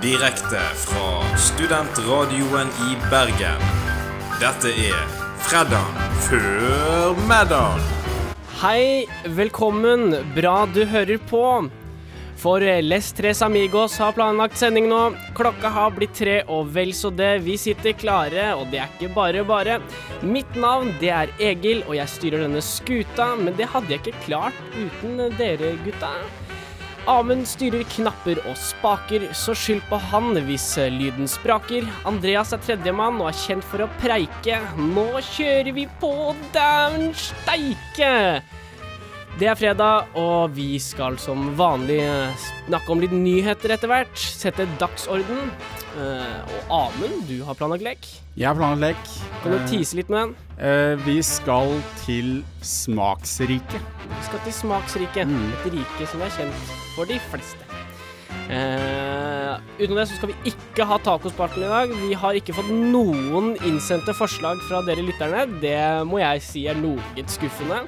[0.00, 3.64] Direkte fra studentradioen i Bergen.
[4.40, 5.02] Dette er
[5.44, 7.82] Fredag før middag.
[8.62, 9.04] Hei,
[9.36, 10.14] velkommen.
[10.32, 11.44] Bra du hører på.
[12.40, 15.02] For Les Tres Amigos har planlagt sending nå.
[15.36, 17.42] Klokka har blitt tre og vel så det.
[17.44, 19.82] Vi sitter klare, og det er ikke bare bare.
[20.24, 24.24] Mitt navn det er Egil, og jeg styrer denne skuta, men det hadde jeg ikke
[24.30, 26.14] klart uten dere gutta.
[27.08, 31.88] Amund styrer knapper og spaker, så skyld på han hvis lyden spraker.
[32.08, 34.60] Andreas er tredjemann og er kjent for å preike.
[34.76, 36.12] Nå kjører vi på,
[36.54, 38.10] dæven steike!
[39.40, 42.02] Det er fredag, og vi skal som vanlig
[42.66, 44.18] snakke om litt nyheter etter hvert.
[44.18, 45.48] Sette dagsorden.
[45.90, 48.06] Eh, og Amund, du har planlagt lek.
[48.38, 49.14] Jeg har planlagt lek.
[49.42, 50.34] Kan du tise tease litt med den?
[50.60, 51.72] Uh, vi skal
[52.04, 53.82] til Smaksriket.
[54.06, 55.26] Vi skal til Smaksriket.
[55.26, 55.48] Mm.
[55.50, 57.66] Et rike som er kjent for de fleste.
[58.50, 61.96] Uh, utenom det så skal vi ikke ha tacosparten i dag.
[62.04, 65.48] Vi har ikke fått noen innsendte forslag fra dere lytterne.
[65.62, 67.82] Det må jeg si er noe skuffende.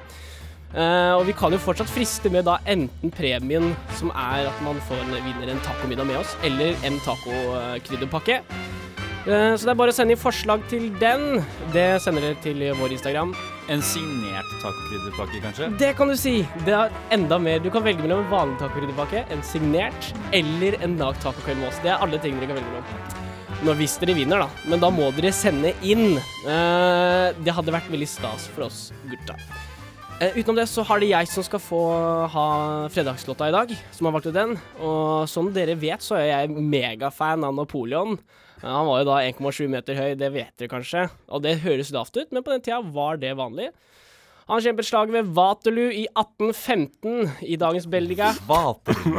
[0.73, 4.79] Eh, og vi kan jo fortsatt friste med da enten premien, som er at man
[4.87, 8.41] får en, vinner en tacomiddag med oss, eller en tacokrydderpakke.
[9.23, 11.37] Uh, så det er bare å sende inn forslag til den.
[11.71, 13.31] Det sender dere til vår Instagram.
[13.71, 15.69] En signert tacokrydderpakke, kanskje?
[15.79, 16.33] Det kan du si.
[16.67, 17.61] Det er enda mer.
[17.63, 21.79] Du kan velge mellom en vanlig tacokrydderpakke, en signert eller en lagd tacokveld med oss.
[21.85, 23.21] Det er alle ting dere kan velge mellom.
[23.63, 24.67] Nå hvis dere vinner, da.
[24.67, 26.17] Men da må dere sende inn.
[26.43, 29.39] Uh, det hadde vært veldig stas for oss gutta.
[30.21, 31.81] Eh, utenom det så har det jeg som skal få
[32.31, 32.45] ha
[32.93, 34.55] fredagslåta i dag, som har valgt ut den.
[34.79, 38.15] Og som dere vet, så er jeg megafan av Napoleon.
[38.61, 41.07] Eh, han var jo da 1,7 meter høy, det vet dere kanskje.
[41.27, 43.71] Og det høres lavt ut, men på den tida var det vanlig.
[44.51, 48.33] Han kjempet slag ved Waterloo i 1815 i dagens Belgia.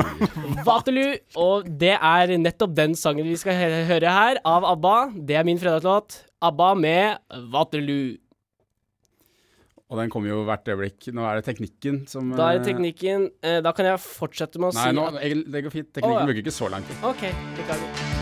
[0.68, 3.56] Waterloo, og det er nettopp den sangen vi skal
[3.88, 4.96] høre her, av ABBA.
[5.16, 6.20] Det er min fredagslåt.
[6.44, 8.18] ABBA med Waterloo.
[9.92, 11.10] Og den kommer jo hvert øyeblikk.
[11.12, 14.72] Nå er det teknikken som Da er det teknikken eh, Da kan jeg fortsette med
[14.72, 15.90] å Nei, si Nei, at det går fint.
[15.92, 16.28] Teknikken oh, ja.
[16.30, 17.02] bruker ikke så lang tid.
[17.04, 17.26] OK,
[17.58, 18.12] beklager.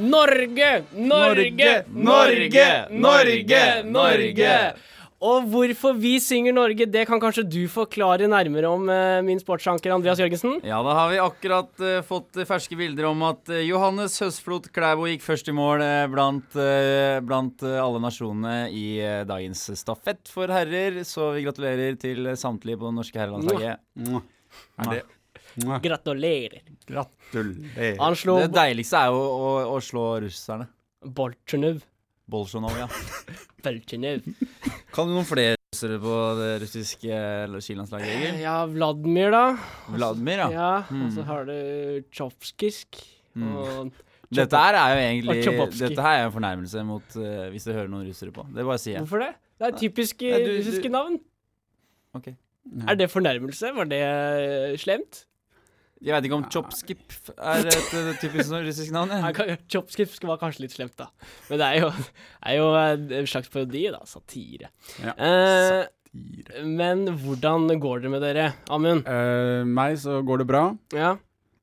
[0.00, 0.70] Norge!
[0.94, 1.72] Norge!
[1.90, 2.68] Norge!
[2.90, 3.64] Norge!
[3.84, 4.54] Norge!
[5.20, 9.92] Og hvorfor vi synger Norge, det kan kanskje du forklare nærmere om, eh, min sportsanker
[9.92, 10.62] Andreas Jørgensen?
[10.64, 15.04] Ja, da har vi akkurat uh, fått eh, ferske bilder om at Johannes Høsflot Klæbo
[15.10, 16.56] gikk først i mål eh, blant,
[17.28, 18.86] blant alle nasjonene i
[19.28, 21.02] dagens stafett for herrer.
[21.04, 23.84] Så vi gratulerer til samtlige på det norske herrelandslaget.
[24.00, 24.24] Mwah.
[24.80, 25.02] Er det
[25.84, 26.64] Gratulerer.
[26.88, 28.00] Gratulerer.
[28.00, 30.70] Det deiligste er jo å, å slå russerne.
[31.04, 31.84] Boltsjunov.
[32.30, 32.86] Bolsjunov, ja.
[33.64, 34.26] Bolsjunov.
[34.94, 38.40] Kan du noen flere russere på det russiske eh, skilandslaget, Egil?
[38.42, 39.42] Ja, Vladimir, da.
[39.94, 40.50] Vladimir, ja.
[40.54, 41.04] Ja, Mm.
[41.06, 41.56] og så har du
[42.10, 43.00] Tsjovskisk.
[43.38, 43.50] Mm.
[43.56, 43.92] Og
[44.34, 45.36] Dette her er jo egentlig
[45.78, 48.44] Dette her er en fornærmelse mot uh, hvis du hører noen russere på.
[48.54, 49.02] Det bare sier jeg.
[49.04, 49.32] Hvorfor det?
[49.60, 51.18] Det er typiske russiske du- navn.
[52.14, 52.28] Ok.
[52.88, 53.70] Er det fornærmelse?
[53.74, 55.24] Var det eh, slemt?
[56.00, 59.12] Jeg vet ikke om chopskip er et eh, typisk sånn russisk navn.
[59.12, 59.58] Ja, jeg.
[60.30, 61.10] var kanskje litt slemt, da.
[61.50, 61.90] Men det er jo,
[62.48, 62.68] er jo
[63.20, 64.00] en slags parodi, da.
[64.08, 64.70] Satire.
[65.04, 65.12] Ja.
[65.12, 65.82] Eh,
[66.66, 69.04] men hvordan går det med dere, Amund?
[69.06, 70.64] Eh, meg så går det bra.
[70.96, 71.14] Ja,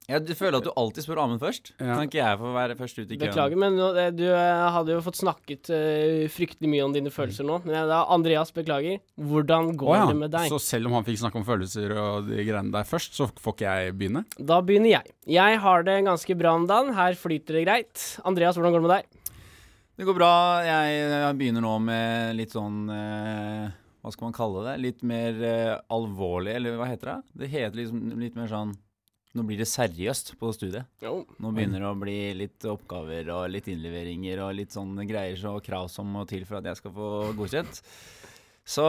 [0.07, 1.73] Ja, du føler at du alltid spør Amund først?
[1.81, 1.97] Ja.
[1.97, 3.25] Kan ikke jeg få være først ut i køen?
[3.25, 7.12] beklager, men nå, eh, du eh, hadde jo fått snakket eh, fryktelig mye om dine
[7.12, 7.57] følelser nå.
[7.66, 9.01] Men jeg- da, Andreas, beklager.
[9.19, 10.06] Hvordan går oh, ja.
[10.07, 10.47] det med deg?
[10.47, 13.57] Så selv om han fikk snakke om følelser og de greiene der først, så får
[13.57, 14.23] ikke jeg begynne?
[14.40, 15.12] Da begynner jeg.
[15.28, 16.96] Jeg har det ganske bra om dagen.
[16.96, 18.07] Her flyter det greit.
[18.23, 19.38] Andreas, hvordan går det med deg?
[20.00, 20.34] Det går bra.
[20.63, 23.67] Jeg, jeg begynner nå med litt sånn eh,
[24.00, 24.79] Hva skal man kalle det?
[24.88, 27.22] Litt mer eh, alvorlig, eller hva heter det?
[27.44, 28.78] Det heter liksom litt mer sånn
[29.37, 30.87] Nå blir det seriøst på studiet.
[31.05, 31.19] Jo.
[31.43, 35.59] Nå begynner det å bli litt oppgaver og litt innleveringer og litt sånne greier og
[35.65, 37.81] krav som må til for at jeg skal få godkjent.
[38.67, 38.83] Så,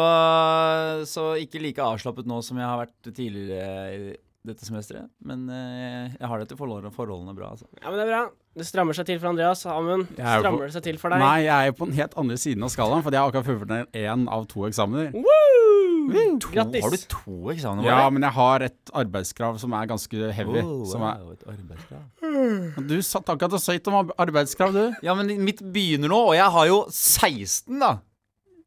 [1.06, 4.16] så ikke like avslappet nå som jeg har vært tidligere i
[4.48, 5.10] dette semesteret.
[5.28, 7.68] Men eh, jeg har det til forholdene, bra, altså.
[7.83, 8.22] Ja, men det er bra.
[8.59, 9.62] Det strammer seg til for Andreas.
[9.71, 11.22] Amund, er på- strammer det seg til for deg?
[11.22, 13.98] Nei, jeg er på den helt andre siden av skalaen, for jeg har akkurat fullført
[14.03, 15.12] én av to eksamener.
[15.15, 15.78] Woo!
[16.09, 16.84] Grattis.
[16.84, 17.89] Har du to eksamener?
[17.89, 20.63] Ja, men jeg har et arbeidskrav som er ganske heavy.
[20.63, 22.87] Oh, som er, wow, et arbeidskrav.
[22.89, 24.84] du satt akkurat og søyt om arbeidskrav, du.
[25.05, 27.93] Ja, men mitt begynner nå, og jeg har jo 16, da.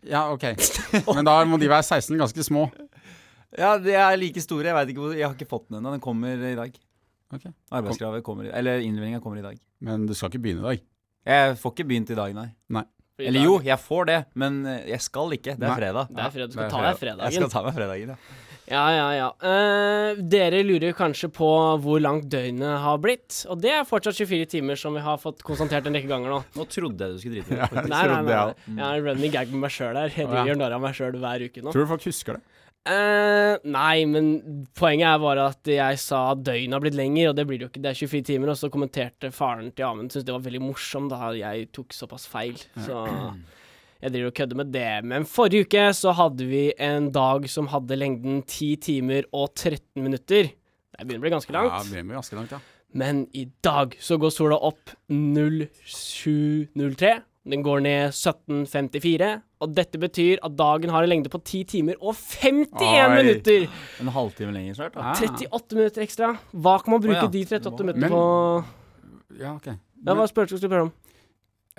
[0.07, 0.47] Ja, ok.
[1.15, 2.67] Men da må de være 16 ganske små.
[3.57, 4.69] Ja, de er like store.
[4.69, 5.91] Jeg vet ikke hvor, jeg har ikke fått den ennå.
[5.97, 6.79] Den kommer i dag.
[7.31, 7.51] Okay.
[7.71, 9.59] Arbeidskravet kommer Eller innleveringa kommer i dag.
[9.79, 10.87] Men du skal ikke begynne i dag.
[11.31, 12.47] Jeg får ikke begynt i dag, nei.
[12.71, 12.81] I
[13.27, 15.57] Eller dag- jo, jeg får det, men eh, jeg skal ikke.
[15.59, 16.07] Det er fredag.
[16.11, 16.47] Det er fredag.
[16.49, 17.27] Du skal ta deg fredagen.
[17.27, 18.39] Jeg skal ta meg fredagen, ja.
[18.71, 19.25] Ja, ja, ja.
[19.43, 21.47] Eh, dere lurer kanskje på
[21.83, 23.41] hvor langt døgnet har blitt.
[23.51, 26.37] Og det er fortsatt 24 timer, som vi har fått konstatert en rekke ganger nå.
[26.55, 27.89] Nå trodde jeg du skulle drite i det.
[27.91, 28.53] Nei, nei, nei.
[28.77, 30.13] jeg har en running gag med meg sjøl her.
[30.15, 31.73] Jeg driver narr av meg sjøl hver uke nå.
[31.75, 32.41] Tror du folk husker det?
[32.81, 34.29] Eh, nei, men
[34.73, 37.69] poenget er bare at jeg sa døgnet har blitt lenger, og det blir det jo
[37.69, 37.81] ikke.
[37.83, 41.13] Det er 24 timer, og så kommenterte faren til Amund syntes det var veldig morsomt
[41.13, 42.57] da jeg tok såpass feil.
[42.81, 43.03] Så
[44.01, 44.87] jeg driver og kødder med det.
[45.05, 50.01] Men forrige uke så hadde vi en dag som hadde lengden 10 timer og 13
[50.01, 50.49] minutter.
[50.49, 51.75] Det begynner å bli ganske langt.
[51.75, 52.61] Ja, det blir ganske langt, ja.
[52.97, 57.21] Men i dag så går sola opp 07.03.
[57.41, 59.29] Den går ned 17.54.
[59.61, 63.07] Og dette betyr at dagen har en lengde på 10 timer og 51 Oi.
[63.17, 63.65] minutter.
[64.01, 65.11] En halvtime lenger snart, da.
[65.11, 65.23] Ah.
[65.25, 66.35] 38 minutter ekstra.
[66.53, 68.21] Hva kan man bruke oh, ja, de 38 det minuttene på?
[69.41, 69.71] Ja, ok.
[70.01, 70.93] Ja, hva spurte du om?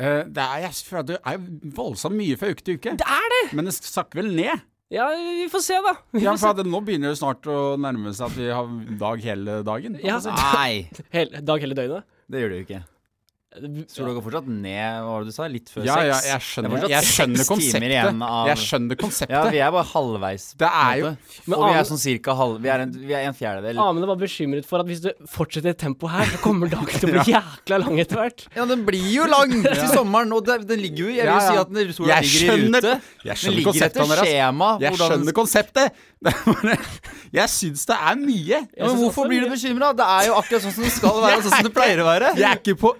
[0.01, 1.41] Uh, det er, jeg føler at det er
[1.77, 2.95] voldsomt mye fra uke til uke.
[2.99, 3.43] Det er det!
[3.55, 4.63] Men det sakker vel ned?
[4.93, 5.95] Ja, vi får se, da.
[6.13, 9.23] Får Ja, for at nå begynner det snart å nærme seg at vi har dag
[9.25, 10.01] hele dagen.
[10.03, 10.19] Ja.
[10.19, 12.09] Altså, Nei, Hel, dag hele døgnet.
[12.29, 12.81] det gjør det jo ikke.
[13.53, 15.45] Sola dere fortsatt ned, hva var det du sa?
[15.53, 18.23] Litt før Ja, ja, jeg er skjønner, jeg skjønner konseptet.
[18.25, 19.35] av- Jeg skjønner konseptet.
[19.37, 20.47] Ja, vi er bare halvveis.
[20.57, 21.11] Det er jo-
[21.47, 22.63] Men Og vi er sånn cirka halv...
[22.65, 23.77] Vi er en, vi er en fjerdedel.
[23.79, 27.11] Amund var bekymret for at hvis du fortsetter i tempo her, så kommer dagen til
[27.11, 28.47] å bli jækla lang etter hvert.
[28.57, 31.45] Ja, den blir jo lang til sommeren, og det, den ligger jo Jeg vil jo
[31.45, 32.95] si at den, sola ligger ligger i rute.
[33.21, 34.27] jeg Den skjønner ligger konseptet, etter Andreas.
[34.33, 34.71] skjema.
[34.81, 35.93] Jeg hvordan- skjønner konseptet.
[37.33, 38.59] Jeg syns det er mye.
[38.77, 39.93] Ja, men hvorfor blir du bekymra?
[39.97, 42.05] Det er jo akkurat sånn som det skal være, og sånn som det pleier å
[42.07, 42.29] være.
[42.37, 42.91] Jeg er ikke på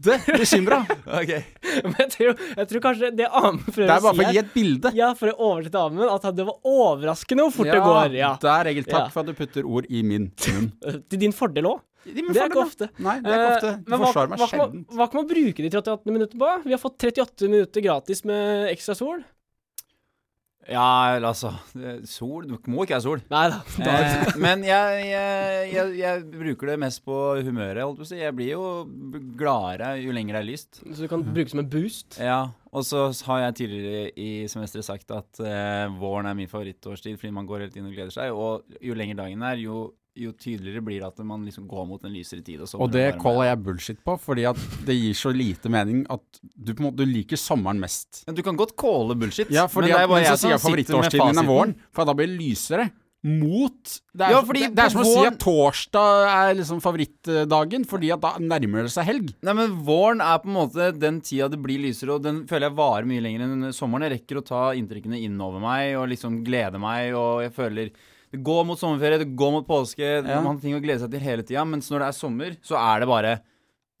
[0.00, 0.78] ekte bekymra.
[1.20, 1.42] okay.
[1.84, 4.52] Men jeg tror, jeg tror kanskje det Amund Det er bare for å gi et
[4.54, 4.92] bilde.
[4.96, 8.16] Ja, for å oversette Amund, at det var overraskende hvor fort det går.
[8.18, 8.32] Ja.
[8.42, 8.88] Der, Egil.
[8.88, 9.12] Takk Ja.
[9.12, 10.70] for at du putter ord i min munn.
[11.10, 11.80] Til din fordel òg.
[12.04, 12.88] Det Det er ikke ofte.
[12.96, 13.70] Nei, det er ikke ofte.
[13.74, 14.86] Eh, Du uh, forsvarer meg hva, sjelden.
[14.88, 16.52] hva kan man bruke de 38 minuttene på?
[16.64, 19.20] Vi har fått 38 minutter gratis med ekstra sol.
[20.68, 21.54] Ja, eller altså
[22.06, 23.22] Sol Det må ikke være sol.
[23.32, 23.60] Nei da.
[23.80, 27.16] Eh, men jeg, jeg, jeg, jeg bruker det mest på
[27.46, 28.20] humøret, holdt på å si.
[28.20, 28.64] Jeg blir jo
[29.40, 30.82] gladere jo lenger det er lyst.
[30.84, 32.20] Så du kan bruke det som en boost.
[32.22, 32.40] Ja,
[32.70, 37.32] og så har jeg tidligere i semesteret sagt at eh, våren er min favorittårstid fordi
[37.34, 38.36] man går hele tiden og gleder seg.
[38.36, 42.04] Og jo lenger dagen er, jo, jo tydeligere blir det at man liksom går mot
[42.04, 42.60] en lysere tid.
[42.64, 46.40] Og, Og det caller jeg bullshit på, fordi at det gir så lite mening at
[46.56, 48.24] du på en måte du liker sommeren mest.
[48.26, 49.52] Men du kan godt calle bullshit.
[49.54, 52.08] Ja, fordi men det er bare så jeg som sier favorittårstiden min er våren, for
[52.08, 52.90] da blir det lysere.
[53.20, 56.54] Mot Det er, Ja, fordi det, det er som som å si at torsdag er
[56.56, 59.34] liksom favorittdagen, fordi at da nærmer det seg helg.
[59.44, 62.70] Nei, men Våren er på en måte den tida det blir lysere, og den føler
[62.70, 64.08] jeg varer mye lenger enn sommeren.
[64.08, 67.92] Jeg rekker å ta inntrykkene innover meg og liksom glede meg, og jeg føler
[68.30, 70.40] Det går mot sommerferie, det går mot påske, Ja.
[70.40, 71.64] man har ting å glede seg til hele tida.
[71.66, 73.40] Mens når det er sommer, så er det bare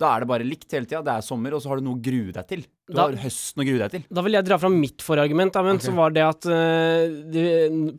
[0.00, 1.02] Da er det bare likt hele tida.
[1.04, 2.64] Det er sommer, og så har du noe å grue deg til.
[2.88, 4.04] Du Da- har høsten å grue deg til.
[4.10, 5.86] Da vil jeg dra fram mitt forargument, da, men okay.
[5.86, 7.44] så var det at uh, de,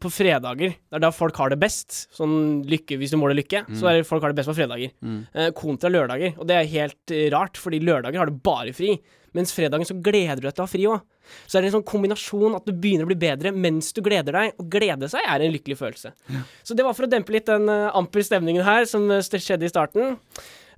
[0.02, 3.64] på fredager, det er da folk har det best, sånn lykke, hvis du måler lykke,
[3.78, 4.92] så er det folk har det best på fredager.
[5.34, 6.36] Eh, kontra lørdager.
[6.42, 8.98] Og det er helt eh, rart, fordi lørdager har du bare fri.
[9.38, 11.04] Mens fredagen så gleder du deg til å ha fri òg.
[11.48, 14.36] Så er det en sånn kombinasjon at du begynner å bli bedre mens du gleder
[14.36, 14.58] deg.
[14.60, 16.12] Og glede seg er en lykkelig følelse.
[16.68, 19.68] Så det var for å dempe litt den uh, amper stemningen her som eh, skjedde
[19.68, 20.18] i starten.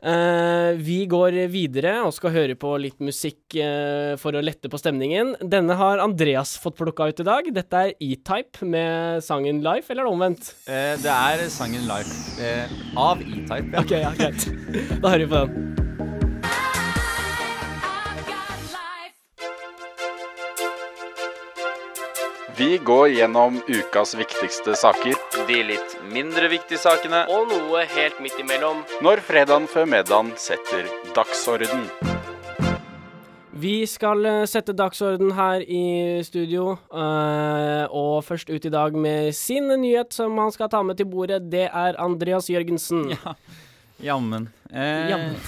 [0.03, 4.79] Eh, vi går videre og skal høre på litt musikk uh, for å lette på
[4.79, 5.35] stemningen.
[5.39, 7.47] Denne har Andreas fått plukka ut i dag.
[7.55, 10.51] Dette er E-Type med sangen Life, eller er det omvendt?
[10.67, 12.51] Uh, det er sangen Life
[12.99, 13.71] av E-Type.
[13.71, 13.85] Ja.
[13.85, 14.49] Ok, ja, greit.
[15.03, 15.82] Da hører vi på den.
[22.57, 25.15] Vi går gjennom ukas viktigste saker
[25.47, 27.23] De litt mindre viktige sakene.
[27.33, 28.83] Og noe helt midt imellom.
[29.01, 31.87] når fredagen før middagen setter dagsorden.
[33.57, 39.33] Vi skal eh, sette dagsorden her i studio, eh, og først ut i dag med
[39.33, 43.15] sin nyhet som han skal ta med til bordet, det er Andreas Jørgensen.
[44.09, 44.51] Jammen.
[44.69, 45.41] Eh, Jammen.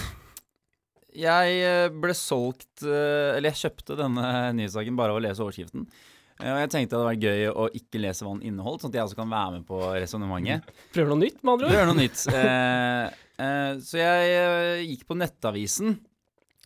[1.13, 5.85] Jeg eh, ble solgt Eller jeg kjøpte denne nyhetssaken bare av å lese overskriften.
[6.41, 8.91] Eh, Og jeg tenkte det hadde vært gøy å ikke lese hva den inneholdt, sånn
[8.91, 10.73] at jeg også kan være med på resonnementet.
[10.95, 11.75] Prøve noe nytt, med andre ord?
[11.75, 12.23] Prøve noe nytt.
[12.33, 13.05] Eh,
[13.45, 15.95] eh, så jeg eh, gikk på Nettavisen,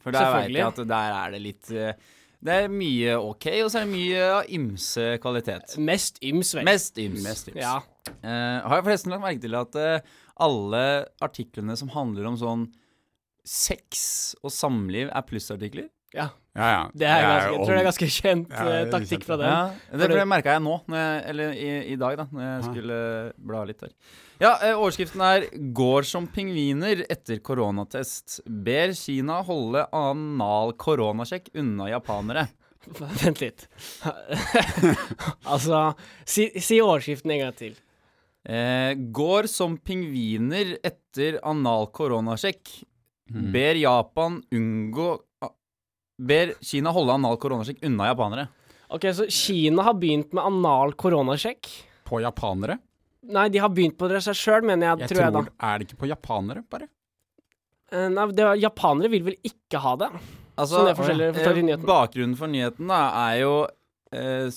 [0.01, 1.93] for der veit jeg at der er det litt eh,
[2.39, 5.73] Det er mye ok, og så er det mye av ymse kvalitet.
[5.83, 6.63] Mest yms, vel.
[6.69, 7.21] Mest yms.
[7.27, 7.59] Mest yms.
[7.59, 7.75] Ja.
[8.23, 9.79] Eh, har jeg forresten lagt merke til at
[10.39, 10.83] alle
[11.21, 12.67] artiklene som handler om sånn
[13.43, 15.89] sex og samliv, er plussartikler?
[16.15, 16.29] Ja.
[16.59, 16.79] Ja, ja.
[16.97, 19.45] Det er ganske, jeg tror det er ganske kjent Ja, eh, er taktikk fra dem.
[19.47, 19.59] Ja,
[19.93, 22.55] det, For det- merka jeg nå, når jeg, eller i, i dag, da, når jeg
[22.63, 22.71] Ja.
[22.71, 22.97] skulle
[23.37, 23.91] bla litt der.
[24.41, 28.39] Ja, eh, overskriften er 'Går som pingviner etter koronatest'.
[28.47, 32.47] Ber Kina holde anal koronasjekk unna japanere.
[33.23, 33.67] Vent litt.
[35.45, 35.93] altså,
[36.25, 37.75] si, si overskriften en gang til.
[38.49, 42.83] Eh, går som pingviner etter anal koronasjekk.
[43.29, 45.19] Ber Japan unngå
[46.19, 48.47] Ber Kina holde anal koronasjekk unna japanere.
[48.91, 51.69] Ok, Så Kina har begynt med anal koronasjekk?
[52.09, 52.79] På japanere?
[53.29, 55.43] Nei, de har begynt på det seg sjøl, mener jeg, Jeg tror jeg da.
[55.69, 56.87] Er det ikke på japanere, bare?
[57.91, 60.09] Eh, Nei, det, japanere vil vel ikke ha det?
[60.59, 61.85] Altså, Sånn er forskjellig- for nyheten.
[61.87, 63.53] Bakgrunnen for nyheten da er jo
[64.15, 64.47] eh,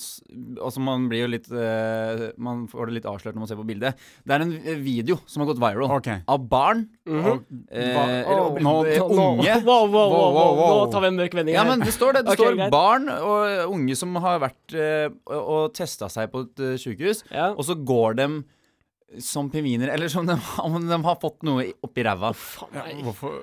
[0.62, 3.66] Altså Man blir jo litt eh, Man får det litt avslørt når man ser på
[3.68, 4.00] bildet.
[4.24, 6.22] Det er en eh, video som har gått viral okay.
[6.30, 6.86] av barn.
[7.08, 9.54] Og, Eh, eller nå, unge.
[9.64, 10.74] Wow, wow, wow, wow, Wow, wow, wow.
[10.82, 12.24] Nå tar vi en mørk vending Ja, men det står det.
[12.26, 12.72] Det okay, står greit.
[12.74, 17.24] barn og unge som har vært eh, og, og testa seg på et uh, sykehus,
[17.32, 17.50] Ja.
[17.52, 18.28] og så går de
[19.20, 22.32] som pingviner, eller som de, om de har fått noe oppi ræva.
[22.36, 23.42] Faen, ja, hvorfor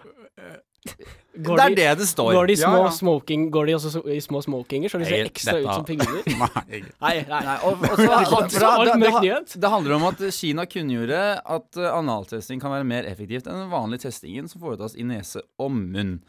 [1.39, 2.33] Går Det er de- det det står.
[2.33, 2.89] Går de i små Ja, ja.
[2.91, 5.85] smoking Går de også så- i små smokinger, så de ser ekstra dette- ut som
[5.85, 6.23] pingviner?
[7.01, 7.19] Nei.
[7.29, 7.57] Nei, nei.
[7.63, 8.07] Og, og så,
[8.49, 9.55] Det er nyhet.
[9.71, 14.07] handler om at Kina kunngjorde at eh, analtesting kan være mer effektivt enn den vanlige
[14.07, 16.21] testingen som foretas i nese og munn.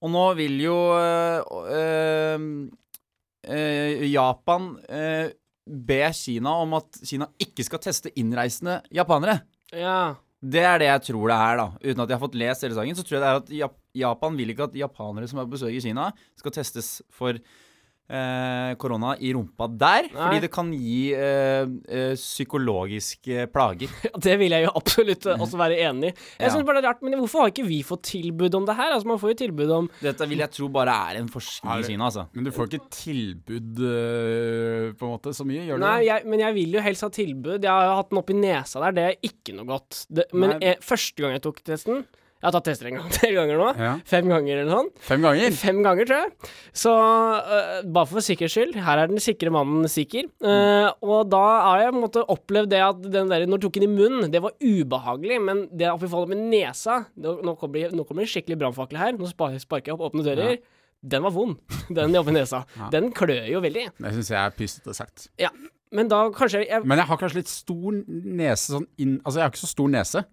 [0.00, 2.68] Og nå vil jo øh,
[3.48, 5.30] øh, Japan øh,
[5.88, 9.40] be Kina om at Kina ikke skal teste innreisende japanere.
[9.72, 10.14] Ja.
[10.38, 11.66] Det er det jeg tror det er, da.
[11.82, 14.36] Uten at jeg har fått lest hele sangen, så tror jeg det er at Japan
[14.38, 17.40] vil ikke at japanere som er på besøk i Kina, skal testes for
[18.80, 20.06] korona i rumpa der.
[20.08, 20.16] Nei.
[20.16, 23.90] Fordi det kan gi eh, eh, psykologiske plager.
[24.28, 26.12] Det vil jeg jo absolutt eh, også være enig i.
[26.38, 26.50] Jeg Ja.
[26.54, 28.92] synes bare det er rart, men Hvorfor har ikke vi fått tilbud om det her?
[28.94, 31.86] Altså Man får jo tilbud om Dette vil jeg tro bare er en forskning i
[31.88, 32.26] Kina, altså.
[32.32, 36.24] Men du får ikke tilbud øh, på en måte så mye, gjør du Nei, jeg,
[36.28, 37.58] men jeg vil jo helst ha tilbud.
[37.64, 40.04] Jeg har hatt den oppi nesa der, det er ikke noe godt.
[40.08, 42.04] Det, men jeg, første gang jeg tok testen
[42.38, 43.68] Jeg har tatt tester en gang, tre ganger nå.
[43.82, 43.92] Ja.
[44.06, 44.90] Fem ganger eller sånn.
[45.02, 45.54] Fem ganger?
[45.58, 46.50] Fem ganger, tror jeg.
[46.84, 50.28] Så uh, bare for sikkerhets skyld, her er den sikre mannen sikker.
[50.38, 53.66] Eh, og da har jeg på en måte opplevd det at den der, når du
[53.66, 57.38] tok den i munnen, det var ubehagelig, men det å få det med nesa Nå,
[57.44, 59.16] nå kommer, nå kommer det skikkelig brannfakkel her.
[59.18, 60.60] Nå sparker jeg opp åpne dører.
[61.02, 61.58] Den var vond,
[61.98, 62.62] den oppi nesa.
[62.94, 63.88] Den klør jo veldig.
[63.98, 65.28] Det syns jeg er pysete sagt.
[65.42, 65.50] Ja.
[65.94, 69.46] Men da kanskje jeg, Men jeg har kanskje litt stor nese sånn inn Altså, jeg
[69.46, 70.24] har ikke så stor nese.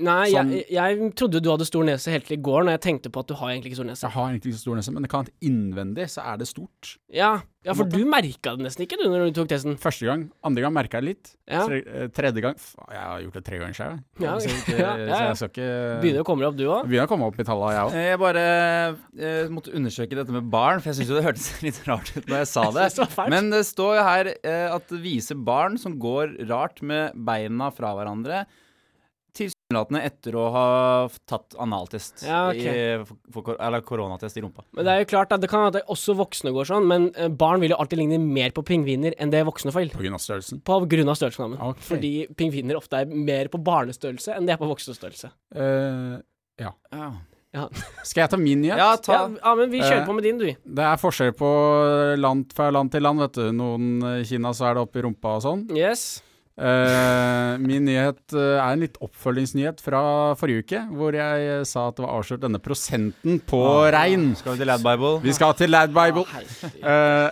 [0.00, 2.82] Nei, som, jeg, jeg trodde du hadde stor nese helt til i går, når jeg
[2.88, 4.06] tenkte på at du har egentlig ikke stor nese.
[4.08, 6.48] Jeg har egentlig ikke så stor nese, men det kan at innvendig så er det
[6.50, 6.94] stort.
[7.12, 7.32] Ja,
[7.66, 9.76] ja for du merka det nesten ikke, du, når du tok testen.
[9.80, 10.22] Første gang.
[10.46, 11.32] Andre gang merka jeg litt.
[11.50, 11.66] Ja.
[11.68, 13.96] Tre, eh, tredje gang Faen, Jeg har gjort det tre ganger sjøl.
[14.22, 15.68] Ja, så, ikke- ja, så jeg skal ikke
[16.04, 16.86] Begynner å komme deg opp, du òg.
[16.88, 17.98] Begynner å komme opp i tallene, jeg òg.
[17.98, 18.44] Eh, Jeg bare
[19.20, 22.24] jeg måtte undersøke dette med barn, for jeg syns jo det hørtes litt rart ut
[22.30, 22.88] når jeg sa det.
[22.96, 23.28] Det.
[23.34, 27.68] Men det står jo her eh, at det viser barn som går rart med beina
[27.74, 28.44] fra hverandre,
[29.70, 30.66] tilsynelatende etter å ha
[31.28, 32.24] tatt analtest.
[32.26, 32.98] Ja, okay.
[32.98, 34.64] i, for, for, eller koronatest i rumpa.
[34.74, 37.10] Men det er jo klart at det kan hende at også voksne går sånn, men
[37.14, 39.92] eh, barn vil jo alltid ligne mer på pingviner enn det voksne får.
[39.94, 40.62] På grunn av størrelsen.
[40.66, 41.56] På grunn av størrelsen.
[41.58, 41.86] okay.
[41.86, 45.32] Fordi pingviner ofte er mer på barnestørrelse enn de er på voksenstørrelse.
[45.54, 46.20] Uh,
[46.60, 46.74] Ja.
[48.06, 48.78] skal jeg ta min nyhet?
[48.78, 50.50] Ja, ta Ja, ja, men vi kjører Eh, på med din, du.
[50.54, 51.48] Det er forskjell på
[52.20, 53.46] land fra land til land, vet du.
[53.50, 55.64] Noen i Kina så er det oppi rumpa og sånn.
[55.74, 56.22] Yes.
[56.60, 60.00] Eh, min nyhet uh, er en litt oppfølgingsnyhet fra
[60.36, 63.60] forrige uke, hvor jeg uh, sa at det var avslørt denne prosenten på
[63.94, 64.34] rein.
[64.36, 65.14] Skal vi til Lad Bible?
[65.24, 66.26] Vi skal til Lad Bible.
[66.84, 67.30] Eh,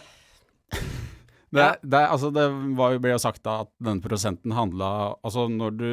[1.52, 2.46] det, det, altså det
[2.78, 4.88] var ble jo sagt da at denne prosenten handla
[5.24, 5.90] Altså når du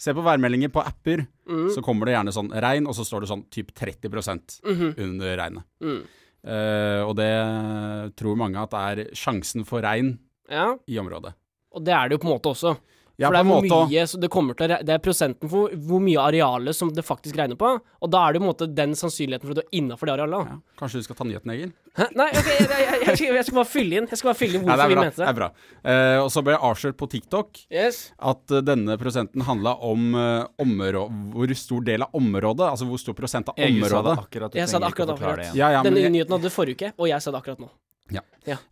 [0.00, 1.70] ser på værmeldinger på apper, Mm.
[1.72, 4.90] så kommer det gjerne sånn regn, og så står det sånn typ 30 Mhm.
[5.00, 5.64] under regnet.
[5.80, 6.02] Mm.
[6.44, 10.18] Eh, og det tror mange at er sjansen for regn
[10.50, 11.32] Ja, i området.
[11.74, 12.76] Og det er det jo på en måte også.
[13.18, 15.98] Ja, for det er hvor måte mye så det til Det er prosenten for hvor
[15.98, 17.66] mye arealet som det faktisk regner på.
[17.98, 20.06] Og da er det jo på en måte den sannsynligheten for at du er innafor
[20.06, 20.52] det arealet.
[20.52, 21.72] Ja, kanskje du skal ta nyheten, Egil?
[21.98, 22.06] Hæ?
[22.14, 24.38] Nei, okay, jeg, jeg, jeg, jeg, skal, jeg skal bare fylle inn Jeg skal bare
[24.38, 25.32] fylle inn hvorfor Nei, vi mente Det det.
[25.32, 25.48] er bra.
[25.82, 27.98] Uh, og så ble jeg avslørt på TikTok Yes.
[28.22, 33.02] at uh, denne prosenten handla om uh, områ- hvor stor del av området, altså hvor
[33.02, 34.14] stor prosent av jeg sa det området.
[34.28, 34.54] akkurat.
[34.62, 35.42] Jeg sa det akkurat, akkurat.
[35.42, 35.50] det.
[35.58, 37.72] Ja, ja, Denne jeg, nyheten hadde du forrige uke, og jeg sa det akkurat nå.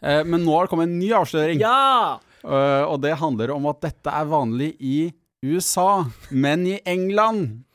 [0.01, 2.21] eh, men nå har det kommet en ny avsløring, Ja!
[2.47, 4.99] Eh, og det handler om at dette er vanlig i
[5.47, 7.67] USA, men i England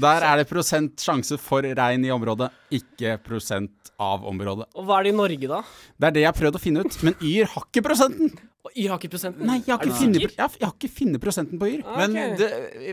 [0.00, 4.68] der er det prosent sjanse for regn i området, ikke prosent av området.
[4.76, 5.62] Og hva er det i Norge, da?
[6.00, 8.30] Det er det jeg har prøvd å finne ut, men Yr har ikke prosenten!
[8.60, 9.46] Og Yr har ikke prosenten?
[9.48, 11.80] Nei, jeg har ikke, funnet, jeg har, jeg har ikke funnet prosenten på Yr.
[11.80, 11.96] Okay.
[12.12, 12.48] Men det,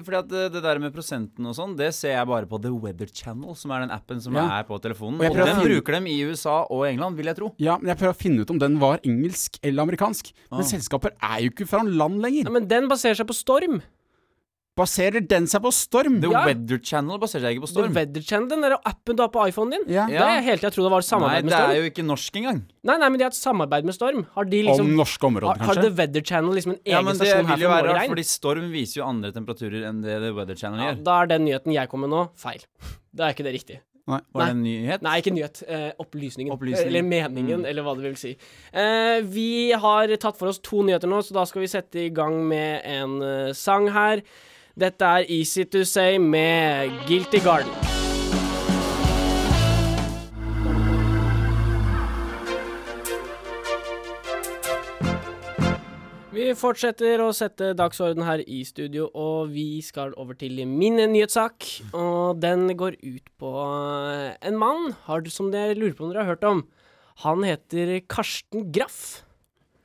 [0.06, 2.72] fordi at det, det der med prosenten og sånn, det ser jeg bare på The
[2.72, 4.46] Weather Channel, som er den appen som Ja.
[4.62, 5.20] er på telefonen.
[5.20, 7.51] Og jeg Og, den finne- bruker dem i USA og England, vil jeg tro.
[7.60, 10.32] Ja, men jeg prøver å finne ut om den var engelsk eller amerikansk.
[10.51, 10.63] Men Ah.
[10.72, 12.44] selskaper er jo ikke fra land lenger.
[12.48, 13.82] Nei, men den baserer seg på storm.
[14.77, 16.19] Baserer den seg på storm?
[16.24, 16.43] The Ja.
[16.48, 17.89] Weather Channel baserer seg ikke på storm.
[17.91, 18.00] The.
[18.00, 19.88] Weather Channel, den der appen du har på iPhonen din.
[19.98, 20.05] Ja.
[20.07, 21.67] Det er helt til jeg trodde det var samarbeid Nei, med storm.
[21.67, 22.62] Nei, det er jo ikke norsk engang.
[22.88, 24.22] Nei, nei, men de har et samarbeid med Storm.
[24.38, 25.65] Har de liksom Om norske har, kanskje?
[25.67, 25.89] har The?
[25.98, 28.24] Weather Channel liksom en egen Ja, men det stasjon her vil jo være rart, fordi
[28.29, 31.03] storm viser jo andre temperaturer enn det The Weather Channel Ja, gjør.
[31.03, 32.63] da er den nyheten jeg kom med nå, feil.
[33.17, 33.79] Da er ikke det riktig.
[34.07, 34.22] Nei.
[34.31, 35.01] Var det en nyhet?
[35.03, 35.62] Nei, ikke nyhet.
[35.67, 36.53] Eh, opplysningen.
[36.53, 36.88] opplysningen.
[36.88, 38.38] Eller meningen, eller hva det vil si.
[38.72, 42.12] Eh, vi har tatt for oss to nyheter nå, så da skal vi sette i
[42.15, 44.22] gang med en eh, sang her.
[44.77, 47.72] Dette er Easy to Say med Guilty Garden.
[56.29, 61.65] Vi fortsetter å sette dagsorden her i studio, og vi skal over til min nyhetssak.
[61.98, 64.93] Og den går ut på eh, en mann
[65.34, 66.67] som dere lurer på om dere har hørt om.
[67.25, 69.24] Han heter Karsten Graff.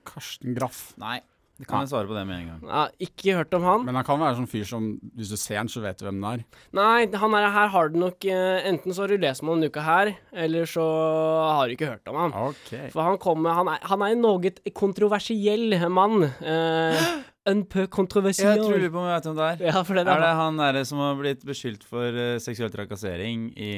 [0.04, 0.90] Karsten Graff.
[1.00, 1.22] Nei.
[1.62, 2.62] Det kan jeg svare på det med en gang.
[2.66, 3.84] Ja, ikke hørt om han.
[3.86, 6.18] Men han kan være sånn fyr som Hvis du ser han, så vet du hvem
[6.24, 6.44] det er.
[6.74, 9.62] Nei, han er her har du nok eh, Enten så har du lest om han
[9.62, 10.10] denne uka her,
[10.44, 12.34] eller så har du ikke hørt om han.
[12.50, 12.72] Ok.
[12.94, 16.26] For han kommer Han han er en noe kontroversiell mann.
[16.42, 17.06] Eh,
[17.52, 18.58] un peu kontroversiell.
[18.58, 19.64] Jeg tror du på om jeg vet hvem det er.
[19.70, 22.74] Ja, for det Er er det han derre som har blitt beskyldt for eh, seksuell
[22.74, 23.72] trakassering i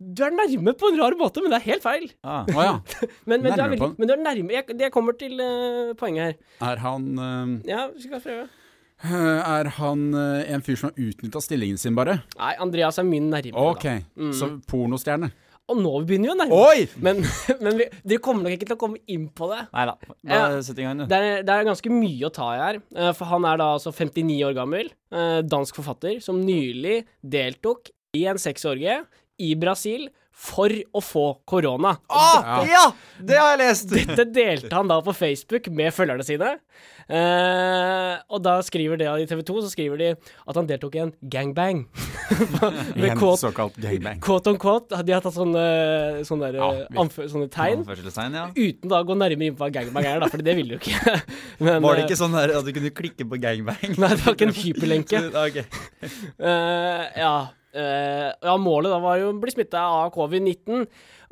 [0.00, 2.06] Du er nærme på en rar måte, men det er helt feil.
[2.24, 2.46] ah.
[2.48, 2.72] Å ja.
[3.28, 4.54] Men, men, du, er men du er nærme.
[4.56, 6.70] Jeg, jeg kommer til uh, poenget her.
[6.72, 8.48] Er han uh, Ja, vi skal prøve.
[9.00, 12.18] Er han eh, en fyr som har utnytta stillingen sin, bare?
[12.36, 13.54] Nei, Andreas er mye nærmere.
[13.56, 14.34] Ok, Mm.
[14.36, 15.30] så pornostjerne.
[15.70, 16.96] Og nå begynner vi å nærme oss.
[17.00, 17.22] Men,
[17.64, 19.62] men vi, dere kommer nok ikke til å komme inn på det.
[19.72, 19.94] Nei da.
[20.66, 21.06] Sett i gang, du.
[21.08, 22.80] Det er, det er ganske mye å ta i her.
[22.96, 27.88] eh, For han er da altså 59 år gammel, eh, dansk forfatter, som nylig deltok
[28.18, 28.98] i en sexorgie
[29.40, 30.08] i Brasil
[30.40, 31.96] for å få korona.
[32.08, 32.84] Ah, ja!
[33.20, 33.90] Det har jeg lest!
[33.98, 36.54] Dette delte han da på Facebook med følgerne sine.
[37.10, 41.02] Eh, og da skriver det i TV 2 så skriver de at han deltok i
[41.02, 41.82] en gangbang.
[42.96, 44.22] med En quote, såkalt gangbang.
[44.24, 45.02] quote on quote.
[45.04, 45.66] De har tatt sånne,
[46.24, 47.84] sånne, der, Ja, eh, vi- anfø- sånne tegn.
[48.32, 48.46] Ja.
[48.56, 50.80] Uten da å gå nærmere inn på hva gangbang er, da, for det ville du
[50.80, 51.18] ikke.
[51.66, 53.96] Men, Var det eh, ikke sånn der at du kunne klikke på gangbang?
[53.98, 55.24] Nei, det var ikke en hyperlenke.
[55.34, 55.64] Ah, ok.
[56.38, 57.34] Eh, ja.
[57.76, 60.86] Eh, ja, målet da var jo å bli smitta av covid-19.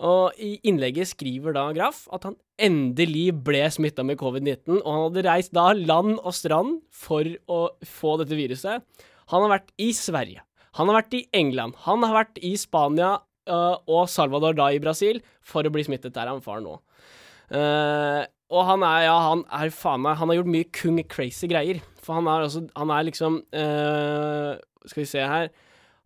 [0.08, 5.04] Og i innlegget skriver da Graff at han endelig ble smitta med covid-19, og han
[5.08, 8.84] hadde reist da land og strand for å få dette viruset.
[9.32, 10.44] Han har vært i Sverige,
[10.78, 13.16] han har vært i England, han har vært i Spania
[13.50, 16.78] uh, og Salvador da i Brasil for å bli smittet der han far nå.
[17.50, 21.48] Uh, og han er, ja, han er faen meg Han har gjort mye kung crazy
[21.48, 21.82] greier.
[22.00, 25.50] For han er altså Han er liksom Skal vi se her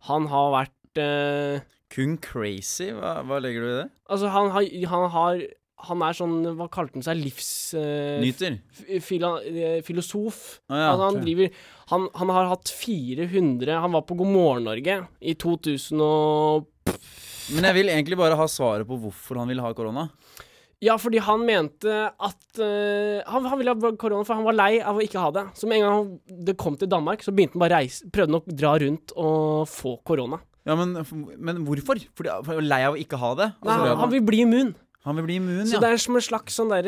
[0.09, 1.63] Han har vært eh,
[1.93, 2.89] Kun crazy?
[2.95, 3.89] Hva, hva legger du i det?
[4.11, 5.43] Altså, han har, han har
[5.89, 7.19] Han er sånn Hva kalte han seg?
[7.21, 7.51] Livs...
[7.77, 8.57] eh, Nyter?
[9.03, 10.41] fila, eh, filosof.
[10.69, 10.87] Ah, ja.
[10.93, 11.49] altså, han driver
[11.93, 16.69] han, han har hatt 400 Han var på God morgen Norge i 2000 og
[17.53, 20.07] Men jeg vil egentlig bare ha svaret på hvorfor han ville ha korona.
[20.83, 24.81] Ja, fordi han mente at uh, han, han ville ha korona, for han var lei
[24.83, 25.45] av å ikke ha det.
[25.55, 28.33] Så med en gang han- det kom til Danmark, så begynte han bare reise Prøvde
[28.33, 30.41] han å dra rundt og få korona.
[30.67, 30.93] Ja, Men,
[31.39, 31.99] men hvorfor?
[32.15, 33.47] Fordi han er lei av å ikke ha det?
[33.63, 34.73] Nei, Altså, han, han vil bli immun.
[35.03, 35.79] han vil bli immun, Så ja.
[35.83, 36.87] det er som en slags sånn der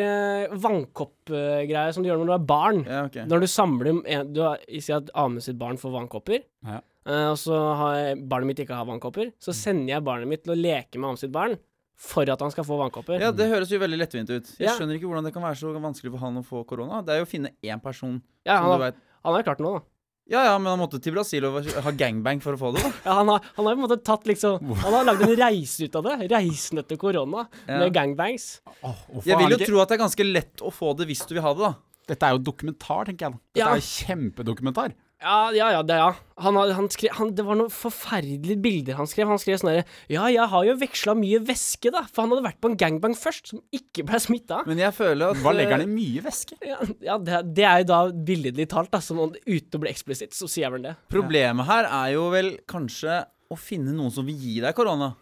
[0.63, 2.84] vannkoppgreie som du gjør når du er barn.
[2.88, 3.25] ja okay.
[3.27, 6.79] Når du samler en, Du har Si at Ane sitt barn får vannkopper, Ja.
[7.08, 9.31] uh, og så har barnet mitt ikke har vannkopper.
[9.39, 11.58] Så sender jeg barnet mitt til å leke med Ane sitt barn
[11.95, 13.19] for at han skal få vannkopper.
[13.21, 14.45] Ja, Det høres jo veldig lettvint ut.
[14.60, 14.75] Jeg Ja.
[14.77, 17.01] skjønner ikke hvordan det kan være så vanskelig for han å få korona.
[17.05, 19.58] Det er jo å finne én person Ja, som han, du veit han har klart
[19.58, 19.86] det nå, da.
[20.27, 22.91] Ja ja, men han måtte til Brasil og ha gangbang for å få det, da.
[23.05, 25.86] Ja, han har, han har på en måte tatt liksom Han har lagd en reise
[25.86, 26.29] ut av det.
[26.31, 27.47] Reisen etter korona.
[27.67, 27.77] Ja.
[27.79, 28.60] Med gangbangs.
[28.84, 31.25] Oh, Jeg vil jo ikke- tro at det er ganske lett å få det hvis
[31.27, 31.75] du vil ha det, da.
[32.08, 33.31] Dette er jo dokumentar, tenker jeg.
[33.53, 33.69] Dette Ja.
[33.69, 34.93] er jo kjempedokumentar.
[35.25, 36.11] Ja, ja, ja, det, ja.
[36.45, 39.25] Han, han skrev, han, det var noen forferdelige bilder han skrev.
[39.31, 42.03] Han skrev sånn herre Ja, jeg har jo veksla mye væske, da.
[42.11, 44.61] For han hadde vært på en gangbang først, som ikke ble smitta.
[44.69, 46.59] Men jeg føler at Hva legger han eh, i mye væske?
[46.61, 49.01] Ja, ja det, det er jo da billedlig talt, da.
[49.01, 50.93] Som uten å bli eksplisitt, så sier jeg vel det.
[51.13, 55.15] Problemet her er jo vel kanskje å finne noen som vil gi deg korona.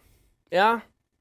[0.52, 0.74] Ja.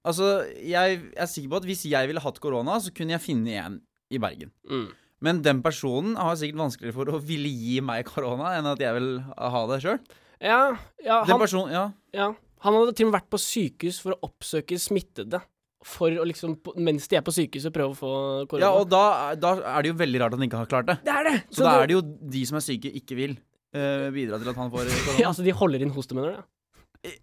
[0.03, 3.63] Altså, jeg er sikker på at hvis jeg ville hatt korona, så kunne jeg finne
[3.63, 3.79] en
[4.13, 4.51] i Bergen.
[4.67, 4.91] Mm.
[5.23, 8.97] Men den personen har sikkert vanskeligere for å ville gi meg korona enn at jeg
[8.99, 10.01] vil ha det sjøl.
[10.43, 10.63] Ja,
[11.05, 11.85] ja, han, ja.
[12.17, 12.33] ja.
[12.65, 15.39] Han hadde til og med vært på sykehus for å oppsøke smittede.
[15.87, 18.11] For å liksom, mens de er på sykehuset, prøve å få
[18.51, 18.67] korona.
[18.67, 20.99] ja og da, da er det jo veldig rart at han ikke har klart det.
[21.07, 21.37] det er det!
[21.51, 22.03] Så, da er det jo
[22.35, 25.19] de som er syke, ikke vil uh, bidra til at han får korona.
[25.19, 26.51] Ja, altså, de holder inn hoste, mener du?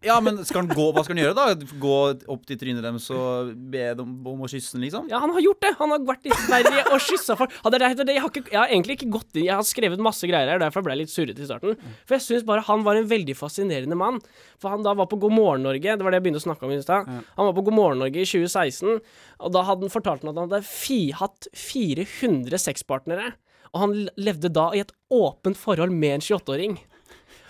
[0.04, 1.76] Ja, men skal han gå, hva skal han gjøre, da?
[1.80, 1.98] Gå
[2.34, 5.06] opp til trynet deres og be dem om å kysse den, liksom?
[5.08, 5.72] Ja, han har gjort det!
[5.80, 7.54] Han har vært i Sverige og kyssa folk.
[7.64, 10.52] Ja, det det, jeg, jeg har egentlig ikke gått inn Jeg har skrevet masse greier
[10.52, 11.80] her, derfor ble jeg litt surrete i starten.
[12.04, 14.20] For jeg syns bare han var en veldig fascinerende mann.
[14.60, 16.68] For han da var på God morgen Norge, det var det jeg begynte å snakke
[16.68, 17.08] om i stad.
[17.40, 19.00] Han var på God morgen Norge i 2016,
[19.40, 23.32] og da hadde han fortalt meg at han hadde fi, hatt 400 sexpartnere.
[23.72, 26.80] Og han levde da i et åpent forhold med en 28-åring.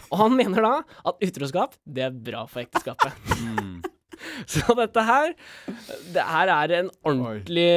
[0.10, 0.74] Og han mener da
[1.12, 3.13] at utroskap, det er bra for ekteskapet.
[4.52, 5.30] Så dette her
[6.12, 7.69] Det her er en ordentlig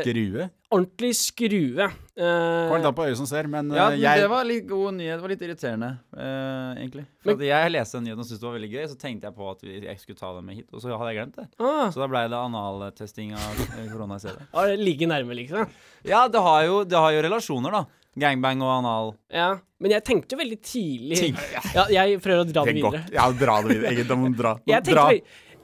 [0.00, 0.48] Skrue.
[0.74, 1.86] Ordentlig skrue.
[2.14, 4.44] Eh, Kommer litt an på øyet som ser, men Ja, eh, men jeg det var
[4.48, 5.16] litt god nyhet.
[5.16, 7.04] Det var litt irriterende, uh, egentlig.
[7.22, 9.22] For Men- at jeg leste den nyheten og syntes det var veldig gøy, så tenkte
[9.30, 11.36] jeg på at vi, jeg skulle ta den med hit, og så hadde jeg glemt
[11.36, 11.46] det.
[11.58, 14.46] ah, Så da blei det analtesting av korona i stedet.
[14.52, 15.68] ah, ligger nærme, liksom.
[16.04, 17.84] Ja, det har, jo, det har jo relasjoner, da.
[18.16, 19.14] Gangbang og anal.
[19.28, 19.58] Ja.
[19.80, 21.34] Men jeg tenkte jo veldig tidlig
[21.74, 23.00] Ja, jeg prøver å dra det videre.
[23.12, 23.90] Ja, dra det videre.
[23.90, 24.52] Egentlig, må du dra.
[24.70, 25.08] Jeg tenkte, dra.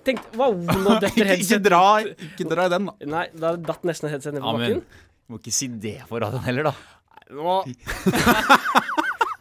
[0.06, 3.10] Tenkte Wow, nå detter Ikke, ikke, dra, ikke dra i den, da.
[3.16, 4.82] Nei, da datt nesten headset ned på bakken.
[4.84, 6.74] du må ikke si det for radioen heller, da.
[7.30, 7.60] Nå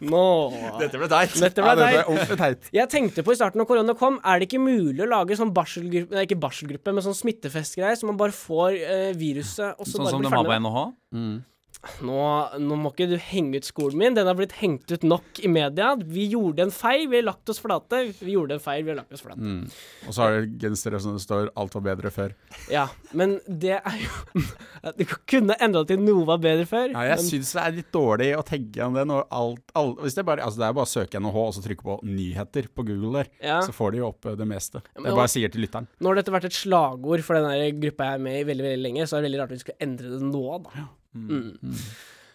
[0.00, 0.20] Nå
[0.80, 1.34] Dette ble teit.
[1.42, 2.68] Dette ble teit.
[2.72, 5.52] Jeg tenkte på i starten når korona kom, er det ikke mulig å lage sånn
[5.56, 9.98] barselgruppe Nei, ikke barselgruppe, men sånn smittefestgreier, så man bare får eh, viruset, og så
[9.98, 10.84] Sånn bare som de har på NHH?
[10.88, 11.26] det?
[12.04, 12.16] Nå,
[12.60, 14.12] nå må ikke du henge ut skolen min.
[14.16, 15.94] Den har blitt hengt ut nok i media.
[15.96, 18.02] Vi gjorde en feil, vi har lagt oss flate.
[18.20, 19.40] Vi gjorde en feil, vi har lagt oss flate.
[20.04, 22.34] Og så har du gensere som det står 'alt var bedre før'.
[22.70, 24.42] Ja, men det er jo
[24.98, 26.92] Du kunne endra til noe var bedre før.
[26.92, 30.14] Ja, jeg men, syns det er litt dårlig å tenke om det når alt, alt
[30.14, 32.84] det bare Altså, det er bare å søke NHH og så trykke på 'nyheter' på
[32.84, 33.60] Google der, Ja.
[33.62, 34.82] så får de jo opp eh, det meste.
[34.84, 35.86] Det Jeg hva- bare sier til lytteren.
[36.00, 38.82] nå har dette vært et slagord for den gruppa jeg er med i veldig veldig
[38.84, 40.70] lenge, så er det veldig rart at vi skulle endre det nå, da.
[41.14, 41.74] Mm.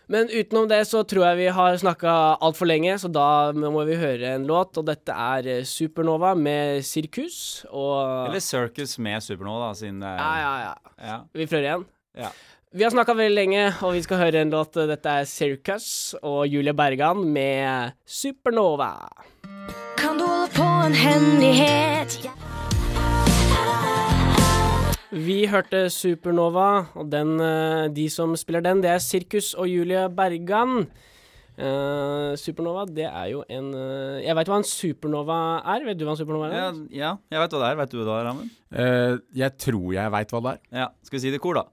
[0.07, 2.11] Men utenom det så tror jeg vi har snakka
[2.45, 4.77] altfor lenge, så da må vi høre en låt.
[4.77, 10.11] Og dette er eh, Supernova med Sirkus og Eller Circus med Supernova, da, siden det
[10.11, 11.07] er Ja, ja, ja.
[11.09, 11.17] ja.
[11.33, 11.87] Vi prøver igjen.
[12.15, 12.33] Ja.
[12.75, 14.75] Vi har snakka veldig lenge, og vi skal høre en låt.
[14.75, 15.87] Dette er Circus
[16.21, 19.07] og Julie Bergan med Supernova.
[19.97, 22.19] Kan du holde på en hemmelighet?
[25.15, 30.09] Vi hørte Supernova, og den, eh, de som spiller den, det er Sirkus og Julie
[30.09, 30.87] Bergan.
[31.55, 35.85] Uh, supernova, det er jo en uh, Jeg veit hva en supernova er.
[35.87, 36.57] Vet du hva en supernova er?
[36.57, 37.77] Ja, ja, jeg vet hva det er.
[37.79, 38.49] Vet du hva det er, Amund?
[38.75, 40.59] Uh, jeg tror jeg veit hva det er.
[40.81, 40.89] Ja.
[41.07, 41.63] Skal vi si det i kor, da?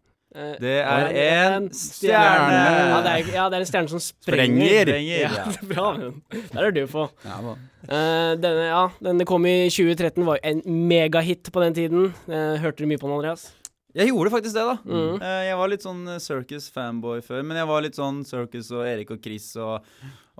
[0.62, 2.62] Det er en stjerne.
[2.62, 4.86] Ja, det er, ja, det er en stjerne som sprenger.
[4.86, 5.26] Sprenger.
[5.26, 5.50] Ja.
[5.74, 6.22] bra, men.
[6.30, 7.08] Der er du på.
[7.26, 7.58] Ja, da.
[7.88, 12.08] Eh, denne, ja, denne kom i 2013, var en megahit på den tiden.
[12.28, 13.50] Uh, hørte du mye på den, Andreas?
[13.92, 14.76] Jeg gjorde faktisk det, da.
[14.86, 15.20] Mm.
[15.20, 19.10] Uh, jeg var litt sånn Circus-fanboy før, men jeg var litt sånn Circus og Erik
[19.12, 19.88] og Chris og,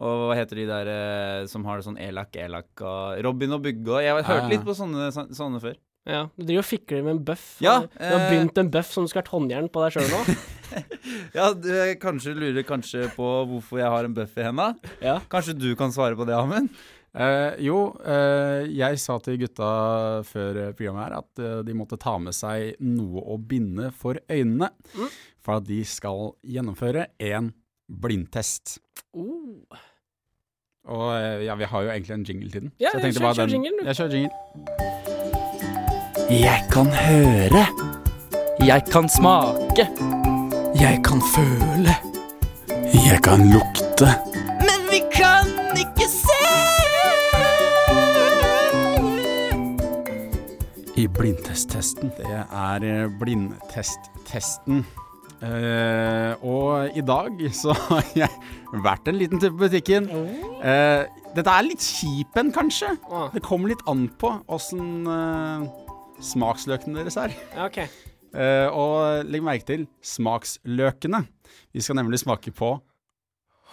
[0.00, 0.92] og hva heter de der
[1.50, 4.52] som har det sånn Elak, Elak og Robin og Bugge og Jeg hørte ja.
[4.54, 5.76] litt på sånne, sånne før.
[6.08, 7.44] Ja, Du driver og fikler med en bøff.
[7.62, 10.24] Ja, du har begynt en bøff som du skal ha håndjern på deg sjøl nå.
[11.36, 11.68] Ja, du
[12.00, 14.70] kanskje lurer kanskje på hvorfor jeg har en bøff i henda?
[15.04, 15.18] Ja.
[15.30, 16.72] Kanskje du kan svare på det, Amund?
[17.12, 19.66] Eh, jo, uh, jeg sa til gutta
[20.24, 24.70] før programmet her at uh, de måtte ta med seg noe å binde for øynene.
[24.96, 25.10] Mm.
[25.44, 27.52] For at de skal gjennomføre en
[27.92, 28.78] blindtest.
[29.12, 29.60] Uh.
[30.88, 31.12] Og
[31.44, 32.72] ja, vi har jo egentlig en jingle til den.
[32.82, 33.84] Ja, så jeg kjør- kjør den- jingle.
[33.86, 34.34] Jeg kjører jingle.
[36.32, 37.64] Jeg kan høre.
[38.66, 39.84] Jeg kan smake.
[40.80, 41.94] Jeg kan føle.
[43.06, 44.31] Jeg kan lukte.
[51.02, 52.12] I blindtesttesten.
[52.14, 54.84] Det er eh, blindtesttesten.
[55.42, 58.30] Uh, og i dag så har jeg
[58.84, 60.06] vært en liten tur på butikken.
[60.12, 61.02] Uh,
[61.34, 62.92] dette er litt kjip en, kanskje.
[63.10, 65.66] Ah, Det kommer litt an på åssen uh,
[66.22, 67.34] smaksløkene deres er.
[67.66, 67.90] Okay.
[67.90, 68.08] ok.
[68.32, 71.24] Eh, og legg merke til smaksløkene.
[71.74, 72.76] Vi skal nemlig smake på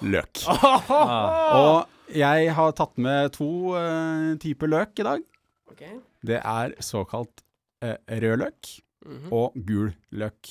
[0.01, 0.41] løk.
[0.49, 0.89] Ah.
[1.61, 3.77] Og jeg har tatt med to
[4.41, 5.29] typer løk i dag.
[5.71, 5.84] Ok.
[6.25, 7.43] Det er såkalt
[7.82, 9.29] eh, rød løk Mhm.
[9.32, 10.49] og gul løk.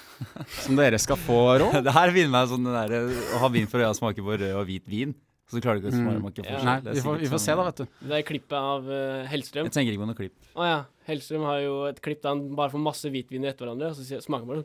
[0.64, 1.66] Som dere skal få rå.
[1.84, 3.00] Det her vinner meg sånn det derre
[3.36, 5.12] å ha vin for øya smaker på rød og hvit vin.
[5.50, 6.20] Så du klarer ikke å Mm.
[6.22, 6.44] smake Ja.
[6.54, 6.64] forskjell.
[6.64, 7.86] Nei, er vi får, vi får se, sånn- da, vet du.
[8.08, 9.64] Det er klippet av uh, Hellstrøm.
[9.68, 10.36] Jeg tenker ikke på noe klipp.
[10.56, 10.78] Å ja.
[11.10, 14.22] Hellstrøm har jo et klipp der han bare får masse hvitvin etter hverandre, og så
[14.22, 14.64] smaker han bare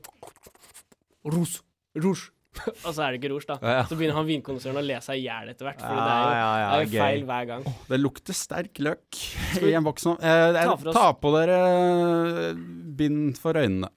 [1.25, 1.61] Ros.
[1.97, 2.29] Rouge.
[2.85, 3.57] og så er det ikke rouge, da.
[3.61, 3.83] Ja, ja.
[3.89, 6.23] Så begynner han vinkonsernet å le seg i hjel etter hvert, for Ja, det er
[6.23, 7.67] jo, ja, ja, det er jo feil hver gang.
[7.91, 9.21] Det lukter sterk løk
[9.61, 10.15] i en boks nå.
[10.19, 12.61] Eh, ta ta, ta på dere eh,
[13.01, 13.91] bind for øynene.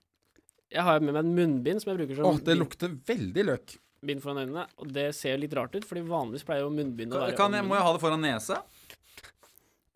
[0.69, 3.45] Jeg har med meg en munnbind som jeg bruker som oh, det bind- lukter veldig
[3.49, 3.79] løk.
[4.05, 7.17] bind foran øynene, og det ser jo litt rart ut, fordi vanligvis pleier jo munnbind
[7.17, 8.61] å være Kan jeg, må jeg ha det foran nesa?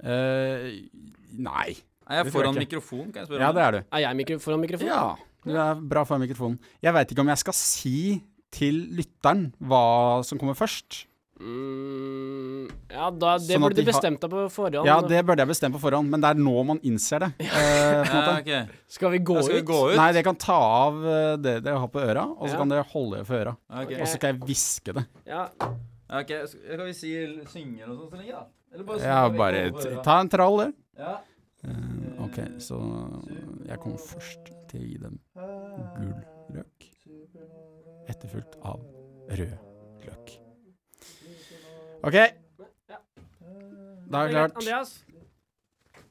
[0.02, 0.80] Uh,
[1.38, 1.74] nei.
[2.10, 3.12] Er jeg foran mikrofon?
[3.12, 3.80] Kan jeg spørre Ja, det er du.
[3.86, 4.88] Er jeg mikro foran mikrofon?
[4.90, 5.04] Ja,
[5.44, 6.58] du er bra foran mikrofonen.
[6.82, 7.94] Jeg veit ikke om jeg skal si
[8.52, 11.06] til lytteren hva som kommer først.
[11.42, 14.86] Mm, ja, da, det Sånn burde du de bestemt deg på forhånd.
[14.86, 17.30] Ja, det burde jeg bestemt på forhånd, men det er nå man innser det.
[17.42, 18.60] Eh, Ja, okay.
[18.92, 19.68] Skal vi gå ja, skal vi ut?
[19.72, 19.96] gå ut?
[19.98, 22.60] Nei, dere kan ta av eh, det dere har på øra, og så Ja.
[22.62, 23.56] kan dere holde det for øra.
[23.82, 23.98] Okay.
[23.98, 25.04] Og så skal jeg hviske det.
[25.26, 25.48] Ja.
[26.12, 27.12] Ja, ok, Skal kan vi si
[27.50, 28.44] synge eller noe sånt så lenge, da?
[28.72, 30.70] Eller bare Ja, bare ta en trall, det.
[31.00, 31.16] Ja.
[31.62, 32.78] Uh, OK, så
[33.66, 35.18] jeg kommer først til å gi dem
[35.96, 36.14] gul
[36.58, 36.88] løk,
[38.10, 38.82] etterfulgt av
[39.30, 39.54] rød
[40.06, 40.32] løk.
[42.02, 42.16] OK.
[44.12, 44.56] Da er det klart.
[44.58, 44.94] Andreas,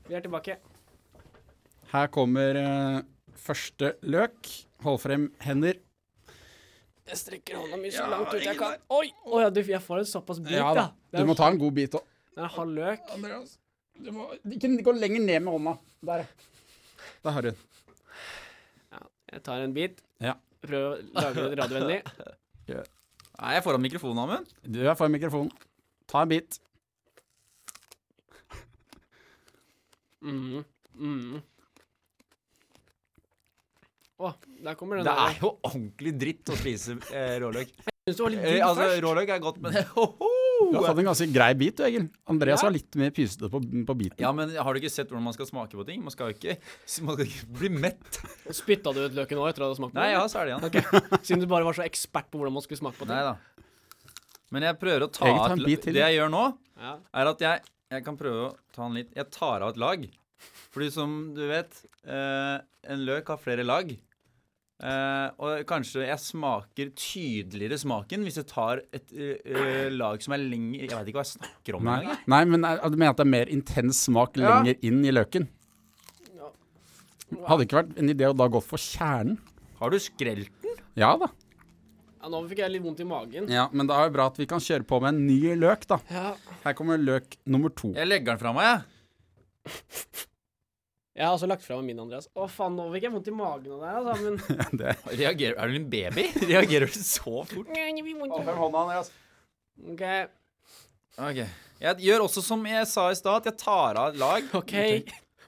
[0.08, 0.58] vi er tilbake.
[1.92, 3.00] Her kommer uh,
[3.36, 4.52] første løk.
[4.86, 5.82] Hold frem hender.
[7.12, 8.78] Jeg strekker hånda mi så langt ut jeg kan.
[8.96, 9.10] Oi!
[9.28, 10.86] Oh, ja, du, jeg får en såpass bit, Ja ja.
[11.12, 11.20] da.
[11.20, 12.06] Du må ta en god bit òg.
[12.32, 13.04] det er en halv løk.
[13.18, 13.58] Andreas,
[14.00, 15.76] du må ikke gå lenger ned med hånda.
[16.08, 16.24] Der.
[17.26, 17.68] Der har du den.
[19.32, 20.02] Jeg tar en bit.
[20.20, 20.34] Ja.
[20.62, 22.00] Prøv å lage det radiovennlig.
[23.42, 24.52] Er jeg foran mikrofonen, Amund?
[24.62, 25.50] Du er foran mikrofonen.
[26.12, 26.60] Ta en bit.
[30.22, 30.62] Mm.
[31.02, 31.40] Mm.
[34.22, 34.30] Å,
[34.62, 35.32] der kommer den Det der.
[35.32, 37.72] er jo ordentlig dritt å spise eh, råløk.
[37.74, 39.02] Jeg synes det var litt Eh, digg altså, først?
[39.08, 39.80] råløk er godt, men!
[40.72, 42.06] Du har tatt en ganske grei bit, du, Egil.
[42.32, 42.68] Andreas Ja.
[42.70, 44.20] var litt mer pysete på, på biten.
[44.22, 46.02] Ja, men har du ikke sett hvordan man skal smake på ting?
[46.06, 46.58] Man skal jo ikke,
[47.08, 48.20] man skal ikke bli mett.
[48.54, 50.52] Spytta du ut løken nå etter at du hadde smakt på Nei, ja, så er
[50.52, 51.20] det igjen.
[51.24, 53.16] Siden du bare var så ekspert på hvordan man skulle smake på ting.
[53.16, 53.36] Nei da.
[54.52, 55.96] Men jeg prøver å ta av et bit til.
[55.96, 56.46] Det jeg gjør nå,
[56.82, 56.96] Ja.
[57.22, 60.08] er at jeg, jeg kan prøve å ta den litt Jeg tar av et lag.
[60.74, 61.72] Fordi som du vet,
[62.08, 62.58] eh,
[62.92, 63.92] en løk har flere lag.
[64.82, 70.34] Eh, og kanskje jeg smaker tydeligere smaken hvis jeg tar et uh, uh, lag som
[70.34, 72.24] er lenger Jeg veit ikke hva jeg snakker om Nei, engang.
[72.34, 74.56] Nei men er- du mener at det er mer intens smak Ja.
[74.64, 75.46] lenger inn i løken?
[76.34, 76.50] Ja.
[77.52, 79.38] Hadde ikke vært en idé å da gå for kjernen?
[79.78, 80.82] Har du skrelt den?
[80.98, 81.30] Ja da.
[82.22, 83.48] Ja, nå fikk jeg litt vondt i magen.
[83.54, 85.86] Ja, Men da er det bra at vi kan kjøre på med en ny løk,
[85.90, 85.98] da.
[86.10, 86.34] Ja.
[86.66, 87.94] Her kommer løk nummer to.
[87.94, 90.26] Jeg legger den fra meg, jeg.
[91.12, 92.30] Jeg har også lagt fra meg min, Andreas.
[92.40, 94.60] Å, faen, nå fikk jeg vondt i magen av deg, altså.
[94.62, 94.94] Men Det.
[95.22, 96.24] Reagerer, er du en baby?
[96.52, 97.68] Reagerer du så fort?
[97.68, 99.12] Åpne hånda, Andreas.
[99.92, 100.06] OK.
[101.20, 101.42] Ok.
[101.82, 104.48] Jeg gjør også som jeg sa i stad, at jeg tar av et lag.
[104.56, 104.76] OK.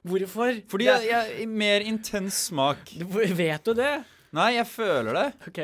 [0.03, 0.59] Hvorfor?
[0.67, 2.91] Fordi jeg, jeg Mer intens smak.
[2.99, 3.93] Du, vet du det?
[4.35, 5.27] Nei, jeg føler det.
[5.47, 5.61] OK.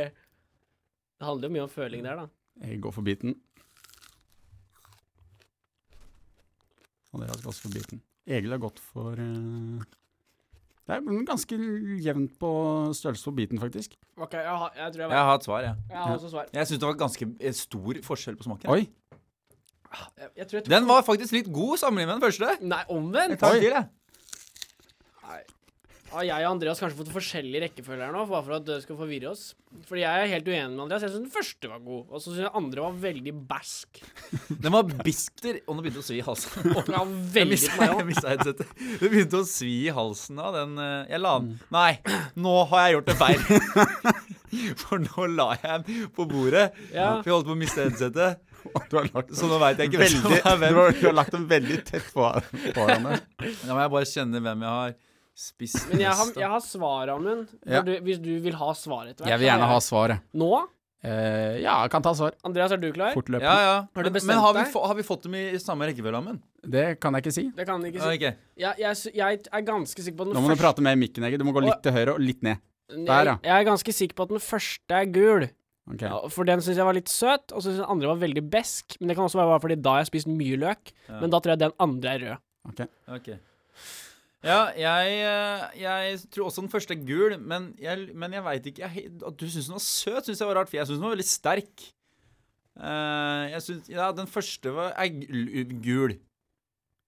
[1.19, 2.29] Det handler jo mye om føling der, da.
[2.63, 3.35] Jeg går for biten.
[7.11, 7.99] Andreas går også for biten.
[8.29, 9.85] Egil har gått for eh,
[10.85, 11.59] Det er ganske
[12.05, 12.51] jevnt på
[12.97, 13.97] størrelse på biten, faktisk.
[14.17, 15.75] OK, jeg, har, jeg tror jeg Jeg har et svar, ja.
[15.89, 16.49] Jeg har også svar.
[16.53, 18.73] Jeg syns det var ganske eh, stor forskjell på smaken.
[18.75, 18.81] Oi!
[19.89, 22.57] Jeg, jeg tror jeg tok Den var faktisk litt god sammenlignet med den første.
[22.61, 23.37] Nei, omvendt.
[23.37, 23.57] Jeg tar Oi.
[23.57, 23.87] en til, jeg.
[26.09, 28.97] Har jeg og Andreas kanskje fått forskjellig rekkefølge her nå, bare for at det skal
[28.97, 29.51] forvirre oss?
[29.85, 31.03] Fordi jeg er helt uenig med Andreas.
[31.05, 33.99] Jeg syns den første var god, og så syns jeg den andre var veldig bæsk.
[34.63, 35.59] Den var bister.
[35.67, 36.71] Og nå begynte å svi i halsen.
[36.89, 38.71] Ja, veldig var Jeg veldig mista headsetet.
[38.99, 41.91] Det begynte å svi i halsen av den eh, Jeg la den Nei,
[42.41, 43.43] nå har jeg gjort det feil.
[44.81, 46.71] For nå la jeg den på bordet.
[46.89, 47.19] Ja.
[47.19, 48.41] For jeg holdt på å miste headsetet.
[48.89, 51.05] Du har lagt, Så nå veit jeg ikke hvem som veldig, er du har, du
[51.05, 53.21] har lagt den veldig tett på, på hverandre.
[53.37, 54.97] Da må jeg bare kjenne hvem jeg har
[55.39, 57.47] spist Men jeg har, jeg har svar, Amund.
[57.63, 57.81] Ja.
[57.83, 59.31] Hvis du vil ha svar etter hvert.
[59.31, 60.25] Jeg vil gjerne ha svaret.
[60.37, 60.51] Nå?
[60.99, 62.33] Uh, ja, jeg kan ta svar.
[62.43, 63.13] Andreas, er du klar?
[63.15, 63.47] Fortløpende.
[63.47, 63.75] Ja, ja.
[63.95, 64.71] Har du Men, bestemt men har, vi deg?
[64.73, 66.41] få, har vi fått dem i samme rekkefølge, Amund?
[66.59, 67.45] Det kan jeg ikke si.
[67.55, 68.17] Det kan jeg ikke si.
[68.17, 68.33] Okay.
[68.59, 70.99] Jeg, jeg, jeg er ganske sikker på at den Nå må du første prate med
[70.99, 71.39] mikken, Egge.
[71.39, 72.59] Du må gå litt til høyre og litt ned.
[72.89, 73.37] Der, ja.
[73.45, 75.47] Jeg er ganske sikker på at den første er gul.
[75.89, 76.09] Okay.
[76.09, 78.43] Ja, for den syns jeg var litt søt, og så syns den andre var veldig
[78.51, 78.99] besk.
[78.99, 80.91] Men det kan også være fordi da har jeg spist mye løk.
[81.07, 81.21] Ja.
[81.23, 82.43] Men da tror jeg den andre er rød.
[82.73, 82.83] ok.
[83.15, 83.29] Ok.
[84.39, 88.69] Ja, jeg, eh, jeg tror også den første er gul, men jeg, men jeg veit
[88.71, 91.01] ikke jeg, At du syns den var søt, syns jeg var rart, for jeg syns
[91.01, 91.87] den var veldig sterk.
[92.79, 95.09] Uh, jeg synes, Ja, den første var, er
[95.83, 96.15] gul-.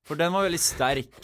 [0.03, 1.15] For den var veldig sterk.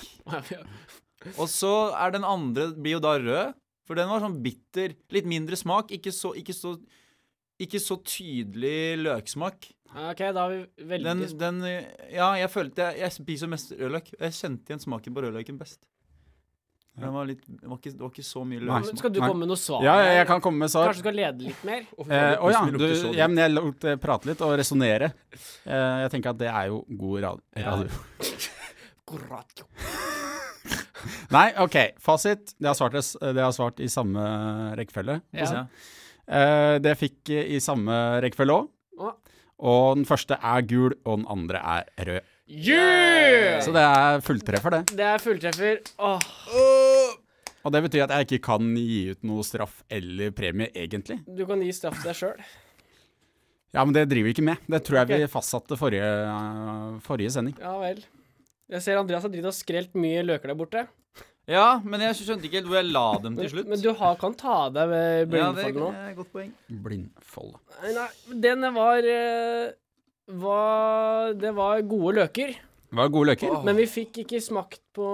[1.42, 4.96] Og så er den andre blir jo da rød, for den var sånn bitter.
[5.12, 6.78] Litt mindre smak, ikke så, ikke så,
[7.60, 9.74] ikke så tydelig løksmak.
[9.92, 11.62] OK, da har vi veldig Den, den
[12.12, 14.14] Ja, jeg følte jeg, jeg spiser mest rødløk.
[14.16, 15.82] Jeg kjente igjen smaken på rødløken best.
[16.98, 18.92] Den var litt Det var ikke, det var ikke så mye løs.
[18.98, 19.28] Skal du Nei.
[19.30, 19.84] komme med noe svar?
[19.86, 20.90] Ja, ja, jeg kan komme med svar.
[20.90, 21.84] Kanskje du skal lede litt mer?
[21.86, 25.12] Eh, oh, ja, du, ja, men jeg lot prate litt og resonnere.
[25.68, 27.44] Eh, jeg tenker at det er jo god radio.
[27.58, 27.76] Ja.
[29.30, 29.70] radio.
[31.38, 31.78] Nei, OK.
[32.02, 32.56] Fasit.
[32.58, 34.24] Det har svart, det har svart i samme
[34.80, 35.20] rekkefølge.
[35.38, 35.52] Ja.
[35.54, 35.68] Ja.
[36.28, 37.94] Eh, det fikk i samme
[38.26, 38.74] rekkefølge òg.
[39.58, 42.34] Og den første er gul, og den andre er rød.
[42.48, 43.58] Yeah!
[43.66, 44.98] Så det er fulltreffer, det.
[45.00, 45.80] Det er fulltreffer.
[45.98, 46.28] Åh,
[47.66, 51.20] Og det betyr at jeg ikke kan gi ut noe straff eller premie, egentlig.
[51.26, 52.44] du kan gi straff til deg sjøl.
[53.76, 54.62] Ja, men det driver vi ikke med.
[54.70, 55.24] Det tror jeg okay.
[55.26, 57.58] vi fastsatte forrige, øh, forrige sending.
[57.62, 58.00] Ja vel.
[58.72, 60.88] Jeg ser Andreas har dritt og skrelt mye løker der borte.
[61.48, 63.68] Ja, men jeg skjønte ikke helt hvor jeg la dem til slutt.
[63.72, 66.50] men du har, kan ta av deg nå ja, det er et godt poeng.
[66.84, 67.54] Blindfold.
[67.78, 68.08] Nei, nei,
[68.44, 69.70] den var, eh,
[70.44, 72.58] var Det var gode løker.
[72.88, 73.56] Det var gode løker.
[73.68, 75.08] Men vi fikk ikke smakt på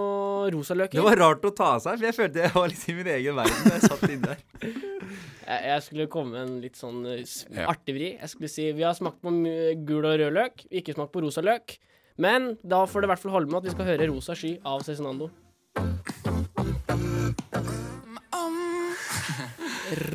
[0.53, 0.99] rosaløker.
[0.99, 3.09] Det var rart å ta av seg, for jeg følte jeg var litt i min
[3.15, 4.43] egen verden da jeg satt inne der.
[5.43, 8.05] Jeg, jeg skulle komme med en litt sånn eh, artig vri.
[8.15, 9.33] Jeg skulle si vi har smakt på
[9.83, 11.75] gul og rød løk, ikke smakt på rosa løk.
[12.15, 14.53] Men da får det i hvert fall holde med at vi skal høre Rosa sky
[14.63, 15.27] av Cezinando.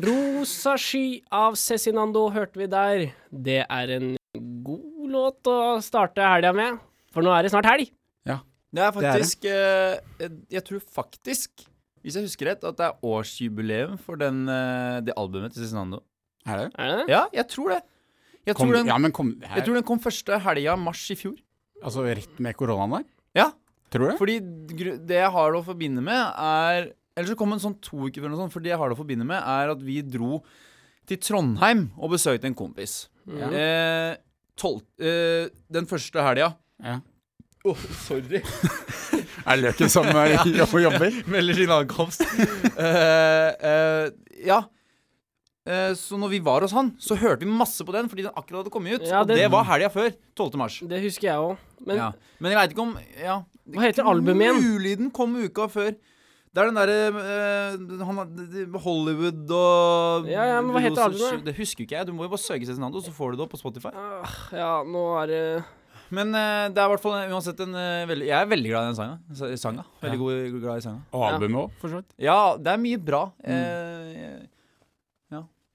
[0.01, 3.05] Rosa sky av Cezinando hørte vi der.
[3.29, 4.13] Det er en
[4.65, 6.79] god låt å starte helga med,
[7.13, 7.89] for nå er det snart helg.
[8.71, 9.11] Det er Det er det.
[9.25, 11.49] faktisk eh, jeg- Jeg tror faktisk,
[12.03, 16.03] hvis jeg husker rett, at det er årsjubileum for den, eh, det albumet til Cezinando.
[16.45, 16.75] Er det?
[16.77, 17.07] Er det?
[17.09, 17.81] Ja, jeg tror det.
[18.45, 21.15] Jeg Kom, tror den, ja, men kom jeg tror den kom første helga mars i
[21.15, 21.35] fjor.
[21.83, 23.05] Altså rett med koronaen der?
[23.35, 23.51] Ja,
[23.89, 24.17] Tror du?
[24.19, 24.39] fordi
[25.07, 28.21] det jeg har det å forbinde med, er Eller så kom en sånn to uker
[28.21, 30.01] før, eller noe sånt, for det jeg har det å forbinde med, er at vi
[30.03, 30.43] dro
[31.07, 33.09] til Trondheim og besøkte en kompis.
[33.27, 33.49] Ja.
[33.49, 34.15] Eh,
[34.55, 36.99] tolv, eh, den første helga Ja.
[37.67, 38.39] Åh, sorry.
[39.49, 40.43] Er løken som ja.
[40.45, 41.15] jo- jobber?
[41.31, 42.21] Melder sin ankomst.
[42.23, 44.05] Uh, uh,
[44.45, 44.59] ja.
[45.69, 48.33] Uh, så når vi var hos han, så hørte vi masse på den fordi den
[48.35, 49.07] akkurat hadde kommet ut.
[49.09, 50.11] Ja, og det- det var helga før.
[50.39, 50.55] 12.
[50.61, 50.79] mars.
[50.87, 51.57] Det husker jeg òg.
[51.85, 52.11] Men ja.
[52.39, 53.35] Men jeg veit ikke om ja,
[53.69, 54.63] hva heter albumet igjen?
[54.75, 55.91] Ulyden kom uka før.
[56.49, 57.75] Det er den derre eh,
[58.07, 61.43] han har- det- det- Hollywood og Ja, ja, men hva heter albumet?
[61.45, 62.07] Det husker ikke jeg.
[62.07, 63.91] Du må jo bare søke Cezinando, så får du det opp på Spotify.
[63.93, 65.43] Ah, Ja, nå er det
[66.15, 68.85] Men uh, det er i hvert fall uansett en uh, veldig Jeg er veldig glad
[68.85, 69.19] i den sangen.
[69.37, 69.59] sangen.
[69.61, 69.83] sanga.
[70.01, 71.03] Veldig god, glad i sangen.
[71.13, 72.15] Og albumet òg, for så vidt.
[72.29, 73.25] Ja, det er mye bra.
[73.45, 74.47] Mm.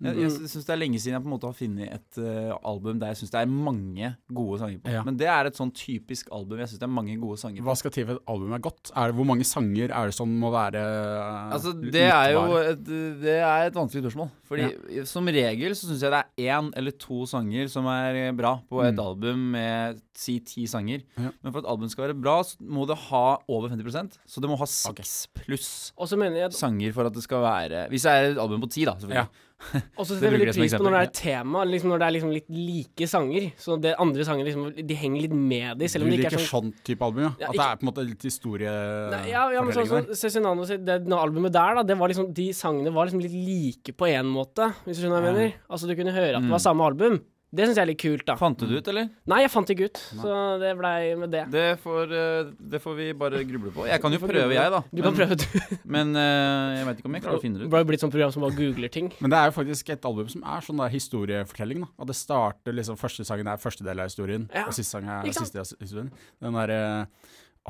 [0.02, 0.14] Eh, ja.
[0.24, 2.54] Jeg, jeg syns det er lenge siden jeg på en måte har funnet et uh,
[2.66, 4.90] album der jeg syns det er mange gode sanger på.
[4.90, 5.02] Ja.
[5.06, 7.68] Men det er et sånn typisk album jeg syns det er mange gode sanger på.
[7.68, 8.90] Hva skal til for at albumet er godt?
[8.90, 12.42] Er det, hvor mange sanger er det som må være øh, Altså, det er jo
[12.58, 12.82] et,
[13.22, 14.32] det er et vanskelig spørsmål.
[14.50, 18.56] Fordi som regel så syns jeg det er én eller to sanger som er bra
[18.68, 19.00] på et Mm.
[19.02, 21.02] album med si ti sanger.
[21.18, 21.30] Ja.
[21.42, 24.50] Men for at album skal være bra, så må det ha over 50% Så det
[24.50, 28.30] må ha seks pluss mener jeg sanger for at det skal være Hvis det er
[28.32, 28.94] et album på ti, da.
[28.98, 29.28] selvfølgelig.
[29.98, 32.00] Og så Det setter jeg veldig pris på når det er et tema, liksom når
[32.02, 33.46] det er liksom litt like sanger.
[33.60, 36.32] Så det andre sanger liksom, de henger litt med de, selv om Du det ikke
[36.34, 37.30] er sånn sånn type album, ja?
[37.40, 38.74] Ja, At det er på en måte litt historie...
[39.14, 42.28] Nei, ja, ja, men sånn som som Cezinando sitt albumet der, da, det var liksom
[42.36, 45.56] De sangene var liksom litt like på én måte, hvis du skjønner hva jeg mener.
[45.70, 46.50] Altså du kunne høre at det Mm.
[46.58, 47.20] var samme album.
[47.54, 48.34] Det syns jeg er litt kult, da.
[48.40, 49.08] Fant du det ut, eller?
[49.30, 51.44] Nei, jeg fant ikke ut, så det blei med det.
[51.52, 53.84] Det får, eh, det får vi bare gruble på.
[53.86, 54.80] Jeg kan jo prøve, jeg, da.
[54.90, 55.44] Du kan prøve, du.
[55.96, 57.72] men eh, jeg vet ikke om jeg klarer å finne det Det ut.
[57.76, 59.12] ble jo blitt sånn program som bare googler ting.
[59.22, 61.84] Men det er jo faktisk et album som er sånn der historiefortelling.
[61.86, 64.96] da At det starter liksom Første sangen er første del av historien, Ja, og siste
[64.98, 66.10] sang er siste del av historien.
[66.42, 66.80] Den derre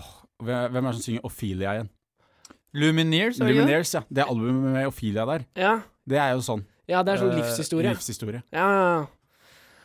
[0.00, 1.90] åh, hvem er det som synger Ophelia igjen?
[2.74, 3.54] Lumineers, er det?
[3.54, 4.00] Lumineers, ja.
[4.10, 5.74] Det albumet med Ophelia der, Ja,
[6.08, 6.64] det er jo sånn.
[6.90, 7.92] ja det er sånn eh, livshistorie.
[7.94, 8.40] livshistorie.
[8.52, 9.04] Ja, ja, ja.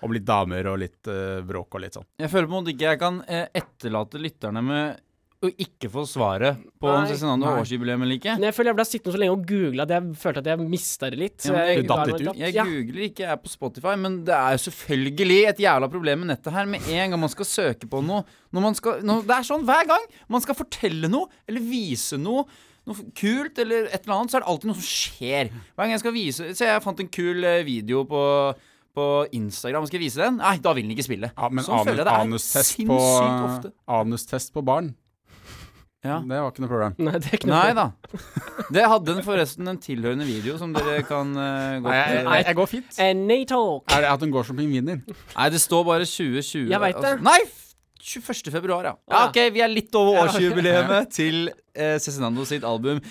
[0.02, 2.08] Om litt damer og litt uh, bråk og litt sånn.
[2.22, 5.00] Jeg føler på en måte ikke jeg kan eh, etterlate lytterne med
[5.40, 7.12] å ikke få svaret på om Nei.
[7.14, 8.34] Cezinando har årsjubileum eller ikke.
[8.36, 10.66] Men jeg føler jeg ble sittende så lenge og googla at jeg følte at jeg
[10.74, 11.38] mista det litt.
[11.40, 12.40] Så Ja, jeg du datt litt ut.
[12.42, 12.66] Jeg Ja.
[12.68, 16.28] googler ikke, jeg er på Spotify, men det er jo selvfølgelig et jævla problem med
[16.34, 16.66] nettet her.
[16.66, 19.64] Med en gang man skal søke på noe når man skal, når, Det er sånn
[19.64, 22.44] hver gang man skal fortelle noe eller vise noe.
[22.90, 25.52] Noe kult eller et eller annet, så er det alltid noe som skjer.
[25.56, 28.22] Hver gang jeg skal vise Se, jeg fant en kul eh, video på
[28.96, 29.06] på
[29.38, 30.40] Instagram, skal vise den?
[30.42, 31.30] Nei, da vil den ikke spille.
[31.36, 33.72] Ja, men sånn anus, føler jeg det er anustest på, ofte.
[34.00, 34.92] anustest på barn,
[36.06, 36.20] Ja.
[36.24, 36.94] det var ikke noe problem.
[37.06, 37.88] Nei, det er ikke noe Nei da.
[38.72, 42.46] Det hadde den forresten en tilhørende video som dere kan uh, godt Nei, jeg, jeg,
[42.50, 43.00] jeg går fint.
[43.00, 45.02] Eh, Er det at hun går som pingviner?
[45.36, 46.70] Nei, det står bare 2020.
[46.70, 47.16] Jeg vet det.
[47.18, 47.69] Altså, nei!
[48.00, 48.52] F- 21.
[48.54, 48.94] februar, ja.
[49.12, 49.26] ja.
[49.28, 53.02] Ok, vi er litt over årsjubileet til eh, Cezinando sitt album.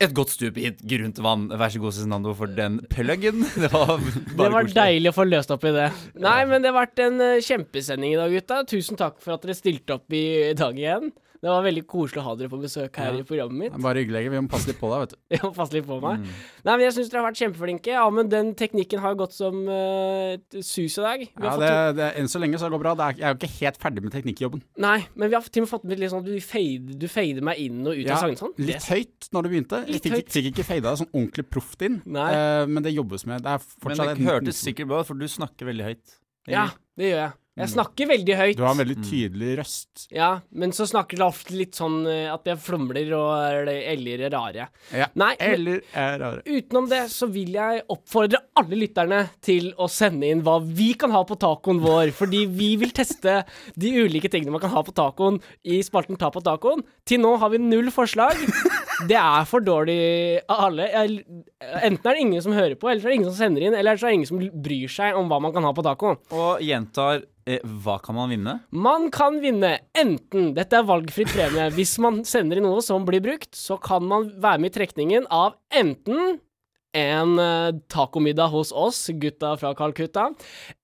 [0.00, 1.48] Et godt stup i et grunt vann.
[1.58, 3.42] Vær så god, Cezinando, for den pluggen.
[3.62, 5.88] Det var bare Det var deilig å få løst opp i det.
[6.22, 8.62] Nei, men det har vært en eh, kjempesending i dag, gutta.
[8.70, 10.24] Tusen takk for at dere stilte opp i
[10.58, 11.10] dag igjen.
[11.42, 13.18] Det var veldig koselig å ha dere på besøk her Ja.
[13.18, 13.78] i programmet mitt.
[13.82, 14.30] Bare hyggelig.
[14.30, 15.16] Vi må passe litt på deg, vet du.
[15.32, 16.20] Vi må passe litt på meg.
[16.22, 16.36] Mm.
[16.68, 17.90] Nei, men jeg syns dere har vært kjempeflinke.
[17.96, 21.24] Ja, men den teknikken har gått som uh, sus i dag.
[21.26, 22.94] Vi Ja, har det, fått det, enn så lenge så går det bra.
[22.94, 24.62] Det er, jeg er jo ikke helt ferdig med teknikkjobben.
[24.86, 27.08] Nei, men vi har til og med fått med litt sånn at du fader, du
[27.10, 28.54] fader meg inn og ut Ja, av sangene sånn.
[28.62, 29.82] Litt høyt når du begynte.
[29.82, 30.32] Jeg Litt fikk, høyt.
[30.38, 32.30] fikk ikke fada sånn ordentlig proft inn, Nei.
[32.38, 33.42] eh, men det jobbes med.
[33.42, 36.18] Det er Men det et- hørtes sikkert bra ut, for du snakker veldig høyt.
[36.46, 37.32] Ja, det gjør jeg.
[37.52, 38.56] Jeg snakker veldig høyt.
[38.56, 40.06] Du har en veldig tydelig røst.
[40.14, 44.22] Ja, men så snakker det ofte litt sånn eh, at jeg flumler og er eller
[44.32, 44.68] rare.
[44.96, 45.10] Ja.
[45.20, 46.40] Nei, Eller er rare.
[46.48, 51.12] utenom det så vil jeg oppfordre alle lytterne til å sende inn hva vi kan
[51.12, 52.14] ha på tacoen vår.
[52.16, 53.42] Fordi vi vil teste
[53.76, 56.80] de ulike tingene man kan ha på tacoen i spalten Ta på tacoen.
[57.04, 58.40] Til nå har vi null forslag.
[59.08, 59.98] Det er for dårlig
[60.50, 60.86] av alle.
[61.82, 63.76] Enten er det ingen som hører på, eller så er det ingen som sender inn,
[63.78, 66.14] eller så er det ingen som bryr seg om hva man kan ha på taco.
[66.34, 68.58] Og gjentar eh, hva kan man vinne?
[68.70, 71.68] Man kan vinne enten Dette er valgfri premie.
[71.76, 75.28] Hvis man sender inn noe som blir brukt, så kan man være med i trekningen
[75.32, 76.40] av enten
[76.92, 80.28] en uh, tacomiddag hos oss, gutta fra Calcutta.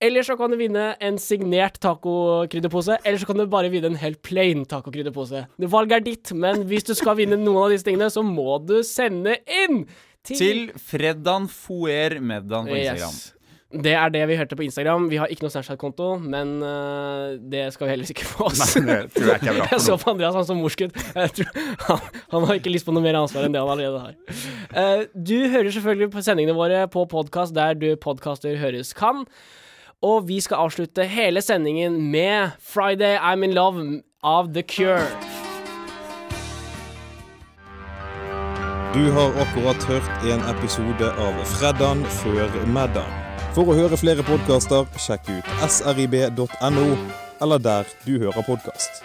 [0.00, 2.98] Eller så kan du vinne en signert tacokrydderpose.
[3.04, 5.46] Eller så kan du bare vinne en helt plain tacokrydderpose.
[5.68, 8.78] Valget er ditt, men hvis du skal vinne noen av disse tingene, så må du
[8.86, 9.84] sende inn
[10.26, 13.14] til, Til Freddan Foer Meddan på Instagram.
[13.16, 13.37] Yes.
[13.68, 15.10] Det er det vi hørte på Instagram.
[15.10, 18.62] Vi har ikke noe Snapchat-konto, men uh, det skal vi heller ikke få oss.
[18.80, 20.96] Nei, det tror jeg ikke er bra Jeg så på Andreas, han så morsk ut.
[21.84, 24.16] Han, han har ikke lyst på noe mer ansvar enn det han allerede har.
[24.72, 29.26] Uh, du hører selvfølgelig på sendingene våre på podkast der du podkaster høres kan.
[30.00, 35.04] Og vi skal avslutte hele sendingen med 'Friday I'm in Love' av The Cure.
[38.96, 43.27] Du har akkurat hørt en episode av Freddan før Meddan.
[43.58, 46.84] For å høre flere podkaster, sjekk ut srib.no,
[47.42, 49.02] eller der du hører podkast.